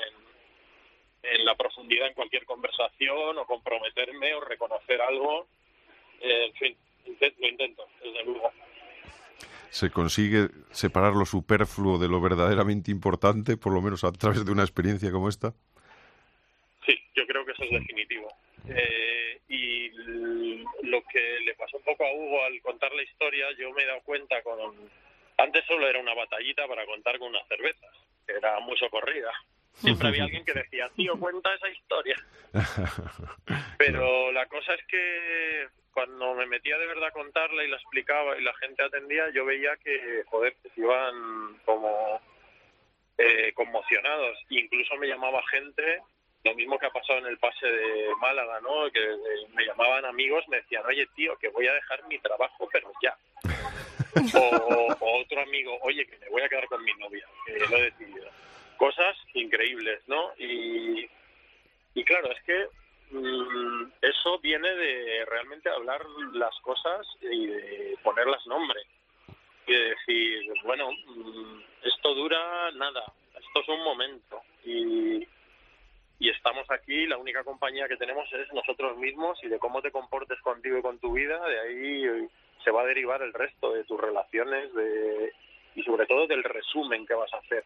en 1.23 1.45
la 1.45 1.55
profundidad 1.55 2.07
en 2.07 2.13
cualquier 2.13 2.45
conversación 2.45 3.37
o 3.37 3.45
comprometerme 3.45 4.33
o 4.33 4.41
reconocer 4.41 5.01
algo. 5.01 5.47
Eh, 6.19 6.45
en 6.45 6.53
fin, 6.53 6.77
lo 7.39 7.47
intento, 7.47 7.87
desde 8.03 8.23
luego. 8.23 8.51
¿Se 9.71 9.89
consigue 9.89 10.49
separar 10.71 11.13
lo 11.13 11.25
superfluo 11.25 11.97
de 11.97 12.09
lo 12.09 12.19
verdaderamente 12.19 12.91
importante, 12.91 13.55
por 13.55 13.71
lo 13.71 13.81
menos 13.81 14.03
a 14.03 14.11
través 14.11 14.45
de 14.45 14.51
una 14.51 14.63
experiencia 14.63 15.11
como 15.11 15.29
esta? 15.29 15.53
Sí, 16.85 16.93
yo 17.15 17.25
creo 17.25 17.45
que 17.45 17.53
eso 17.53 17.63
es 17.63 17.71
definitivo. 17.71 18.27
Eh, 18.67 19.39
y 19.47 19.87
lo 20.83 21.01
que 21.03 21.39
le 21.45 21.53
pasó 21.55 21.77
un 21.77 21.83
poco 21.83 22.03
a 22.03 22.13
Hugo 22.13 22.43
al 22.43 22.61
contar 22.61 22.91
la 22.91 23.01
historia, 23.01 23.45
yo 23.57 23.71
me 23.71 23.83
he 23.83 23.85
dado 23.85 24.01
cuenta 24.01 24.43
con... 24.43 24.75
Antes 25.37 25.63
solo 25.65 25.87
era 25.87 26.01
una 26.01 26.15
batallita 26.15 26.67
para 26.67 26.85
contar 26.85 27.17
con 27.17 27.29
unas 27.29 27.47
cervezas, 27.47 27.95
que 28.27 28.33
era 28.33 28.59
muy 28.59 28.77
socorrida. 28.77 29.31
Siempre 29.73 30.09
había 30.09 30.23
alguien 30.23 30.45
que 30.45 30.53
decía, 30.53 30.89
tío, 30.95 31.17
cuenta 31.19 31.53
esa 31.55 31.69
historia. 31.69 32.15
Pero 33.77 34.31
la 34.31 34.45
cosa 34.47 34.73
es 34.73 34.85
que 34.85 35.67
cuando 35.91 36.35
me 36.35 36.45
metía 36.45 36.77
de 36.77 36.87
verdad 36.87 37.07
a 37.07 37.11
contarla 37.11 37.63
y 37.63 37.69
la 37.69 37.77
explicaba 37.77 38.37
y 38.37 38.43
la 38.43 38.53
gente 38.55 38.83
atendía, 38.83 39.29
yo 39.33 39.45
veía 39.45 39.75
que, 39.77 40.23
joder, 40.27 40.55
que 40.61 40.69
se 40.69 40.81
iban 40.81 41.57
como 41.65 42.21
eh, 43.17 43.51
conmocionados. 43.53 44.37
Incluso 44.49 44.95
me 44.95 45.07
llamaba 45.07 45.41
gente, 45.49 46.01
lo 46.43 46.55
mismo 46.55 46.77
que 46.77 46.85
ha 46.85 46.91
pasado 46.91 47.19
en 47.19 47.25
el 47.25 47.37
pase 47.37 47.65
de 47.67 48.09
Málaga, 48.19 48.59
¿no? 48.61 48.89
Que 48.91 49.03
eh, 49.03 49.47
me 49.53 49.65
llamaban 49.65 50.05
amigos, 50.05 50.43
me 50.47 50.57
decían, 50.57 50.85
oye, 50.85 51.07
tío, 51.15 51.37
que 51.37 51.49
voy 51.49 51.67
a 51.67 51.73
dejar 51.73 52.05
mi 52.07 52.19
trabajo, 52.19 52.69
pero 52.71 52.91
ya. 53.01 53.17
o, 54.39 54.93
o 54.99 55.21
otro 55.21 55.41
amigo, 55.41 55.77
oye, 55.81 56.05
que 56.05 56.17
me 56.19 56.29
voy 56.29 56.41
a 56.41 56.49
quedar 56.49 56.67
con 56.67 56.83
mi 56.83 56.93
novia, 56.95 57.25
que 57.45 57.59
lo 57.59 57.77
he 57.77 57.83
decidido. 57.83 58.29
Cosas 58.81 59.15
increíbles, 59.35 60.01
¿no? 60.07 60.31
Y, 60.39 61.07
claro, 62.03 62.31
es 62.31 62.41
que 62.41 62.67
mm, 63.11 63.91
eso 64.01 64.39
viene 64.39 64.73
de 64.73 65.23
realmente 65.25 65.69
hablar 65.69 66.03
las 66.33 66.59
cosas 66.61 67.05
y 67.21 67.45
de 67.45 67.95
ponerlas 68.01 68.43
nombre. 68.47 68.81
Y 69.67 69.71
de 69.71 69.89
decir, 69.91 70.51
bueno, 70.63 70.89
mm, 70.91 71.61
esto 71.83 72.15
dura 72.15 72.71
nada, 72.71 73.03
esto 73.39 73.59
es 73.59 73.69
un 73.69 73.83
momento. 73.83 74.41
Y, 74.65 75.27
y 76.17 76.29
estamos 76.29 76.65
aquí, 76.71 77.05
la 77.05 77.19
única 77.19 77.43
compañía 77.43 77.87
que 77.87 77.97
tenemos 77.97 78.33
es 78.33 78.51
nosotros 78.51 78.97
mismos 78.97 79.37
y 79.43 79.47
de 79.47 79.59
cómo 79.59 79.83
te 79.83 79.91
comportes 79.91 80.41
contigo 80.41 80.79
y 80.79 80.81
con 80.81 80.97
tu 80.97 81.13
vida, 81.13 81.39
de 81.47 81.59
ahí 81.59 82.27
se 82.63 82.71
va 82.71 82.81
a 82.81 82.87
derivar 82.87 83.21
el 83.21 83.33
resto 83.33 83.73
de 83.73 83.83
tus 83.83 84.01
relaciones 84.01 84.73
de, 84.73 85.33
y 85.75 85.83
sobre 85.83 86.07
todo 86.07 86.25
del 86.25 86.43
resumen 86.43 87.05
que 87.05 87.13
vas 87.13 87.31
a 87.31 87.37
hacer. 87.37 87.63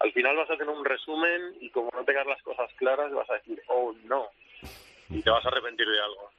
Al 0.00 0.12
final 0.12 0.36
vas 0.36 0.50
a 0.50 0.54
hacer 0.54 0.68
un 0.68 0.84
resumen 0.84 1.56
y 1.60 1.70
como 1.70 1.90
no 1.94 2.04
tengas 2.04 2.26
las 2.26 2.42
cosas 2.42 2.70
claras 2.76 3.12
vas 3.12 3.28
a 3.30 3.34
decir, 3.34 3.60
oh 3.68 3.94
no, 4.04 4.26
y 5.10 5.22
te 5.22 5.30
vas 5.30 5.44
a 5.44 5.48
arrepentir 5.48 5.86
de 5.88 6.00
algo. 6.00 6.30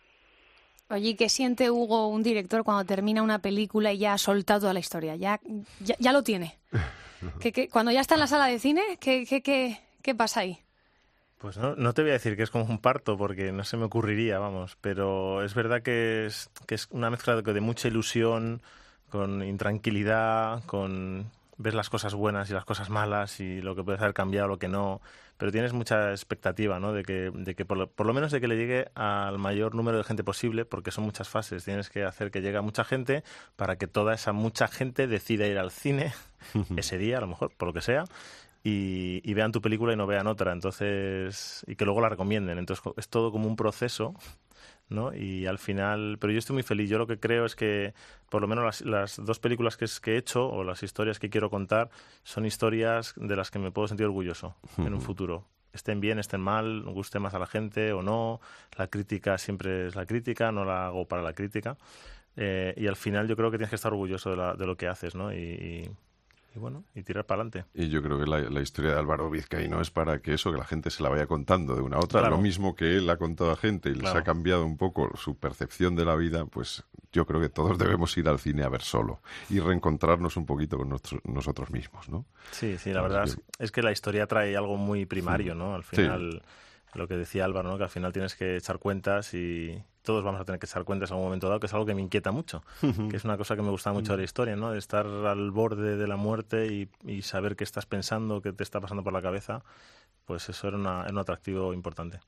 Oye, 0.90 1.16
¿qué 1.18 1.28
siente 1.28 1.70
Hugo, 1.70 2.08
un 2.08 2.24
director, 2.24 2.64
cuando 2.64 2.86
termina 2.86 3.22
una 3.22 3.40
película 3.40 3.92
y 3.92 3.98
ya 3.98 4.14
ha 4.14 4.18
soltado 4.18 4.62
toda 4.62 4.74
la 4.74 4.80
historia? 4.80 5.16
Ya, 5.16 5.40
ya, 5.80 5.96
ya 6.00 6.14
lo 6.14 6.24
tiene. 6.24 6.60
¿Qué, 7.42 7.52
qué- 7.52 7.68
cuando 7.68 7.92
ya 7.92 8.00
está 8.02 8.14
en 8.14 8.22
la 8.22 8.28
sala 8.28 8.46
de 8.46 8.60
cine, 8.60 8.82
¿qué, 9.02 9.26
qué, 9.28 9.42
qué, 9.42 9.80
qué 10.02 10.16
pasa 10.16 10.42
ahí? 10.42 10.60
Pues 11.40 11.58
no, 11.58 11.76
no 11.76 11.94
te 11.94 12.02
voy 12.04 12.12
a 12.12 12.14
decir 12.14 12.36
que 12.38 12.44
es 12.44 12.50
como 12.50 12.64
un 12.66 12.80
parto, 12.80 13.18
porque 13.18 13.52
no 13.52 13.64
se 13.64 13.76
me 13.78 13.84
ocurriría, 13.86 14.40
vamos, 14.40 14.78
pero 14.82 15.44
es 15.44 15.54
verdad 15.54 15.82
que 15.84 16.26
es, 16.26 16.50
que 16.68 16.76
es 16.76 16.88
una 16.92 17.10
mezcla 17.10 17.36
de, 17.36 17.54
de 17.54 17.62
mucha 17.62 17.88
ilusión, 17.90 18.62
con 19.10 19.44
intranquilidad, 19.44 20.64
con 20.66 21.30
ves 21.58 21.74
las 21.74 21.90
cosas 21.90 22.14
buenas 22.14 22.50
y 22.50 22.54
las 22.54 22.66
cosas 22.66 22.90
malas 22.90 23.40
y 23.40 23.62
lo 23.62 23.76
que 23.76 23.84
puedes 23.84 24.02
haber 24.02 24.14
cambiado, 24.14 24.48
lo 24.48 24.60
que 24.60 24.68
no, 24.68 25.02
pero 25.38 25.52
tienes 25.52 25.74
mucha 25.74 26.12
expectativa, 26.12 26.80
¿no? 26.80 26.94
De 26.94 27.04
que, 27.04 27.32
de 27.34 27.56
que 27.56 27.66
por, 27.66 27.78
lo, 27.78 27.90
por 27.90 28.06
lo 28.06 28.14
menos 28.14 28.32
de 28.32 28.42
que 28.42 28.48
le 28.48 28.58
llegue 28.58 28.90
al 28.96 29.38
mayor 29.38 29.76
número 29.76 29.98
de 29.98 30.04
gente 30.04 30.24
posible, 30.24 30.66
porque 30.66 30.92
son 30.92 31.04
muchas 31.04 31.30
fases, 31.30 31.64
tienes 31.64 31.90
que 31.90 32.04
hacer 32.04 32.32
que 32.32 32.42
llegue 32.42 32.58
a 32.58 32.62
mucha 32.62 32.84
gente 32.84 33.24
para 33.56 33.78
que 33.78 33.88
toda 33.88 34.14
esa 34.14 34.34
mucha 34.34 34.68
gente 34.68 35.08
decida 35.08 35.48
ir 35.48 35.58
al 35.58 35.72
cine 35.72 36.14
ese 36.78 36.98
día, 36.98 37.18
a 37.18 37.22
lo 37.22 37.28
mejor, 37.28 37.52
por 37.56 37.68
lo 37.68 37.74
que 37.74 37.82
sea, 37.82 38.06
y, 38.64 39.22
y 39.24 39.34
vean 39.34 39.52
tu 39.52 39.62
película 39.62 39.94
y 39.94 39.96
no 39.96 40.08
vean 40.08 40.28
otra, 40.28 40.52
entonces, 40.52 41.64
y 41.68 41.76
que 41.76 41.86
luego 41.86 42.02
la 42.02 42.10
recomienden. 42.10 42.58
Entonces, 42.58 42.84
es 42.98 43.08
todo 43.10 43.32
como 43.32 43.48
un 43.48 43.56
proceso, 43.56 44.14
¿no? 44.90 45.14
Y 45.14 45.46
al 45.46 45.58
final, 45.58 46.18
pero 46.20 46.32
yo 46.34 46.40
estoy 46.40 46.54
muy 46.56 46.64
feliz. 46.64 46.90
Yo 46.90 46.98
lo 46.98 47.08
que 47.08 47.20
creo 47.20 47.46
es 47.46 47.56
que, 47.56 47.94
por 48.30 48.42
lo 48.42 48.48
menos 48.48 48.64
las, 48.66 48.82
las 48.82 49.26
dos 49.26 49.40
películas 49.40 49.78
que, 49.78 49.86
es- 49.86 50.00
que 50.00 50.14
he 50.16 50.18
hecho, 50.18 50.48
o 50.50 50.64
las 50.64 50.84
historias 50.84 51.20
que 51.20 51.30
quiero 51.30 51.50
contar, 51.50 51.90
son 52.24 52.46
historias 52.46 53.14
de 53.18 53.36
las 53.36 53.52
que 53.52 53.60
me 53.60 53.72
puedo 53.72 53.88
sentir 53.88 54.06
orgulloso 54.06 54.56
en 54.78 54.94
un 54.94 55.02
futuro. 55.02 55.46
Estén 55.74 56.00
bien, 56.00 56.18
estén 56.18 56.42
mal, 56.42 56.84
guste 56.84 57.20
más 57.20 57.34
a 57.36 57.40
la 57.40 57.46
gente 57.46 57.92
o 57.94 58.02
no. 58.02 58.40
La 58.78 58.88
crítica 58.88 59.38
siempre 59.38 59.88
es 59.88 59.96
la 59.96 60.06
crítica, 60.06 60.52
no 60.52 60.66
la 60.66 60.88
hago 60.88 61.06
para 61.08 61.22
la 61.22 61.34
crítica. 61.34 61.78
Eh, 62.36 62.74
y 62.78 62.88
al 62.88 62.96
final 62.96 63.28
yo 63.28 63.36
creo 63.36 63.52
que 63.52 63.58
tienes 63.58 63.70
que 63.70 63.76
estar 63.76 63.92
orgulloso 63.92 64.30
de, 64.32 64.38
la- 64.38 64.56
de 64.56 64.66
lo 64.66 64.76
que 64.78 64.88
haces, 64.88 65.14
¿no? 65.16 65.32
Y, 65.34 65.38
y- 65.38 65.92
y 66.58 66.60
bueno, 66.60 66.84
y 66.96 67.04
tirar 67.04 67.26
para 67.26 67.42
adelante. 67.44 67.66
Y 67.76 67.90
yo 67.90 68.02
creo 68.02 68.20
que 68.20 68.26
la, 68.26 68.40
la 68.40 68.62
historia 68.62 68.92
de 68.94 68.98
Álvaro 69.00 69.30
Vizcaíno 69.30 69.80
es 69.80 69.92
para 69.92 70.20
que 70.22 70.34
eso, 70.34 70.52
que 70.52 70.58
la 70.58 70.66
gente 70.66 70.90
se 70.90 71.04
la 71.04 71.10
vaya 71.10 71.28
contando 71.28 71.76
de 71.76 71.82
una 71.82 71.98
a 71.98 72.00
otra. 72.00 72.22
Claro. 72.22 72.36
Lo 72.36 72.42
mismo 72.42 72.76
que 72.76 72.98
él 72.98 73.08
ha 73.10 73.18
contado 73.18 73.52
a 73.52 73.56
gente 73.56 73.90
y 73.90 73.94
les 73.94 74.02
Claro. 74.02 74.20
ha 74.20 74.24
cambiado 74.24 74.66
un 74.66 74.76
poco 74.78 75.12
su 75.16 75.38
percepción 75.38 75.96
de 75.96 76.06
la 76.06 76.16
vida, 76.16 76.46
pues 76.48 76.84
yo 77.14 77.26
creo 77.28 77.40
que 77.40 77.50
todos 77.50 77.78
debemos 78.00 78.18
ir 78.18 78.28
al 78.28 78.40
cine 78.40 78.64
a 78.64 78.70
ver 78.70 78.82
solo 78.82 79.22
y 79.50 79.60
reencontrarnos 79.60 80.36
un 80.38 80.46
poquito 80.46 80.78
con 80.78 80.90
nuestro- 80.90 81.22
nosotros 81.26 81.70
mismos, 81.70 82.10
¿no? 82.10 82.26
Sí, 82.52 82.78
sí, 82.78 82.92
la 82.92 83.02
Así 83.02 83.10
verdad 83.10 83.24
que- 83.26 83.30
es, 83.30 83.40
es 83.60 83.72
que 83.72 83.84
la 83.84 83.92
historia 83.92 84.26
trae 84.28 84.58
algo 84.58 84.78
muy 84.78 85.06
primario, 85.06 85.54
¿no? 85.54 85.76
Al 85.76 85.84
Sí. 85.84 85.98
final, 85.98 86.42
lo 86.96 87.08
que 87.08 87.16
decía 87.16 87.46
Álvaro, 87.46 87.70
¿no? 87.70 87.78
Que 87.78 87.84
al 87.84 87.90
final 87.92 88.12
tienes 88.14 88.36
que 88.36 88.58
echar 88.58 88.80
cuentas 88.80 89.34
y 89.36 89.80
todos 90.08 90.24
vamos 90.24 90.42
a 90.42 90.46
tener 90.46 90.60
que 90.60 90.66
echar 90.66 90.84
cuentas 90.86 91.10
en 91.12 91.16
algún 91.16 91.28
momento 91.28 91.48
dado, 91.48 91.60
que 91.60 91.68
es 91.68 91.74
algo 91.74 91.86
que 91.86 91.94
me 91.94 92.02
inquieta 92.02 92.32
mucho, 92.32 92.64
que 93.10 93.18
es 93.18 93.24
una 93.26 93.38
cosa 93.38 93.56
que 93.56 93.62
me 93.62 93.70
gusta 93.70 93.92
mucho 93.94 94.14
de 94.14 94.18
la 94.20 94.24
historia, 94.24 94.56
¿no? 94.56 94.72
De 94.72 94.80
estar 94.80 95.06
al 95.06 95.52
borde 95.52 95.98
de 95.98 96.08
la 96.08 96.16
muerte 96.16 96.68
y, 96.68 96.90
y 97.06 97.22
saber 97.22 97.56
qué 97.56 97.64
estás 97.64 97.86
pensando, 97.86 98.42
qué 98.42 98.54
te 98.54 98.64
está 98.64 98.80
pasando 98.82 99.04
por 99.04 99.14
la 99.14 99.22
cabeza, 99.22 99.62
pues 100.26 100.50
eso 100.50 100.68
era, 100.68 100.78
una- 100.78 101.02
era 101.04 101.12
un 101.12 101.20
atractivo 101.20 101.74
importante. 101.74 102.20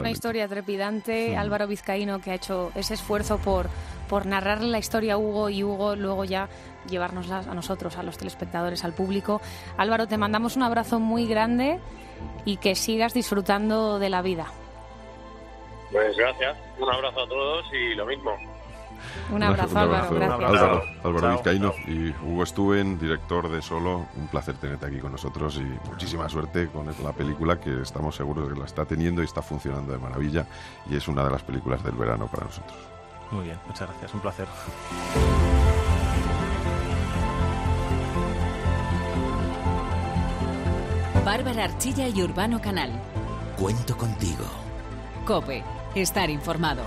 Una 0.00 0.10
historia 0.10 0.48
trepidante. 0.48 1.36
Álvaro 1.36 1.66
Vizcaíno 1.66 2.20
que 2.20 2.30
ha 2.30 2.34
hecho 2.34 2.70
ese 2.74 2.94
esfuerzo 2.94 3.38
por, 3.38 3.68
por 4.08 4.24
narrarle 4.26 4.68
la 4.68 4.78
historia 4.78 5.14
a 5.14 5.18
Hugo 5.18 5.48
y 5.50 5.62
Hugo 5.64 5.96
luego 5.96 6.24
ya 6.24 6.48
llevárnosla 6.88 7.38
a 7.40 7.54
nosotros, 7.54 7.96
a 7.98 8.02
los 8.02 8.16
telespectadores, 8.18 8.84
al 8.84 8.92
público. 8.94 9.40
Álvaro, 9.76 10.06
te 10.06 10.16
mandamos 10.18 10.56
un 10.56 10.62
abrazo 10.64 10.98
muy 11.00 11.26
grande 11.26 11.78
y 12.46 12.56
que 12.58 12.74
sigas 12.74 13.12
disfrutando 13.14 13.98
de 13.98 14.08
la 14.10 14.22
vida. 14.22 14.46
Pues 15.92 16.16
gracias, 16.16 16.56
un 16.78 16.90
abrazo 16.90 17.22
a 17.22 17.28
todos 17.28 17.64
y 17.72 17.94
lo 17.94 18.06
mismo. 18.06 18.36
Un 19.30 19.42
abrazo, 19.42 19.70
Un 19.72 19.76
Álvaro, 19.78 20.04
abrazo, 20.06 20.14
gracias. 20.14 20.62
Álvaro. 20.62 20.82
Álvaro. 21.04 21.32
Vizcaíno 21.32 21.74
y 21.86 22.08
Hugo 22.24 22.46
Stuen, 22.46 22.98
director 22.98 23.48
de 23.48 23.62
Solo. 23.62 24.06
Un 24.16 24.28
placer 24.28 24.56
tenerte 24.56 24.86
aquí 24.86 24.98
con 24.98 25.12
nosotros 25.12 25.56
y 25.58 25.88
muchísima 25.88 26.28
suerte 26.28 26.68
con 26.68 26.86
la 26.86 27.12
película 27.12 27.60
que 27.60 27.82
estamos 27.82 28.16
seguros 28.16 28.48
de 28.48 28.54
que 28.54 28.60
la 28.60 28.66
está 28.66 28.84
teniendo 28.84 29.22
y 29.22 29.24
está 29.24 29.42
funcionando 29.42 29.92
de 29.92 29.98
maravilla 29.98 30.46
y 30.88 30.96
es 30.96 31.08
una 31.08 31.24
de 31.24 31.30
las 31.30 31.42
películas 31.42 31.82
del 31.84 31.94
verano 31.94 32.26
para 32.26 32.44
nosotros. 32.44 32.76
Muy 33.30 33.44
bien, 33.44 33.58
muchas 33.66 33.88
gracias, 33.88 34.14
un 34.14 34.20
placer. 34.20 34.46
Bárbara 41.24 41.64
Archilla 41.64 42.08
y 42.08 42.22
Urbano 42.22 42.60
Canal. 42.60 42.90
Cuento 43.58 43.96
contigo. 43.96 44.44
Cope. 45.24 45.64
Estar 45.96 46.28
informado. 46.28 46.82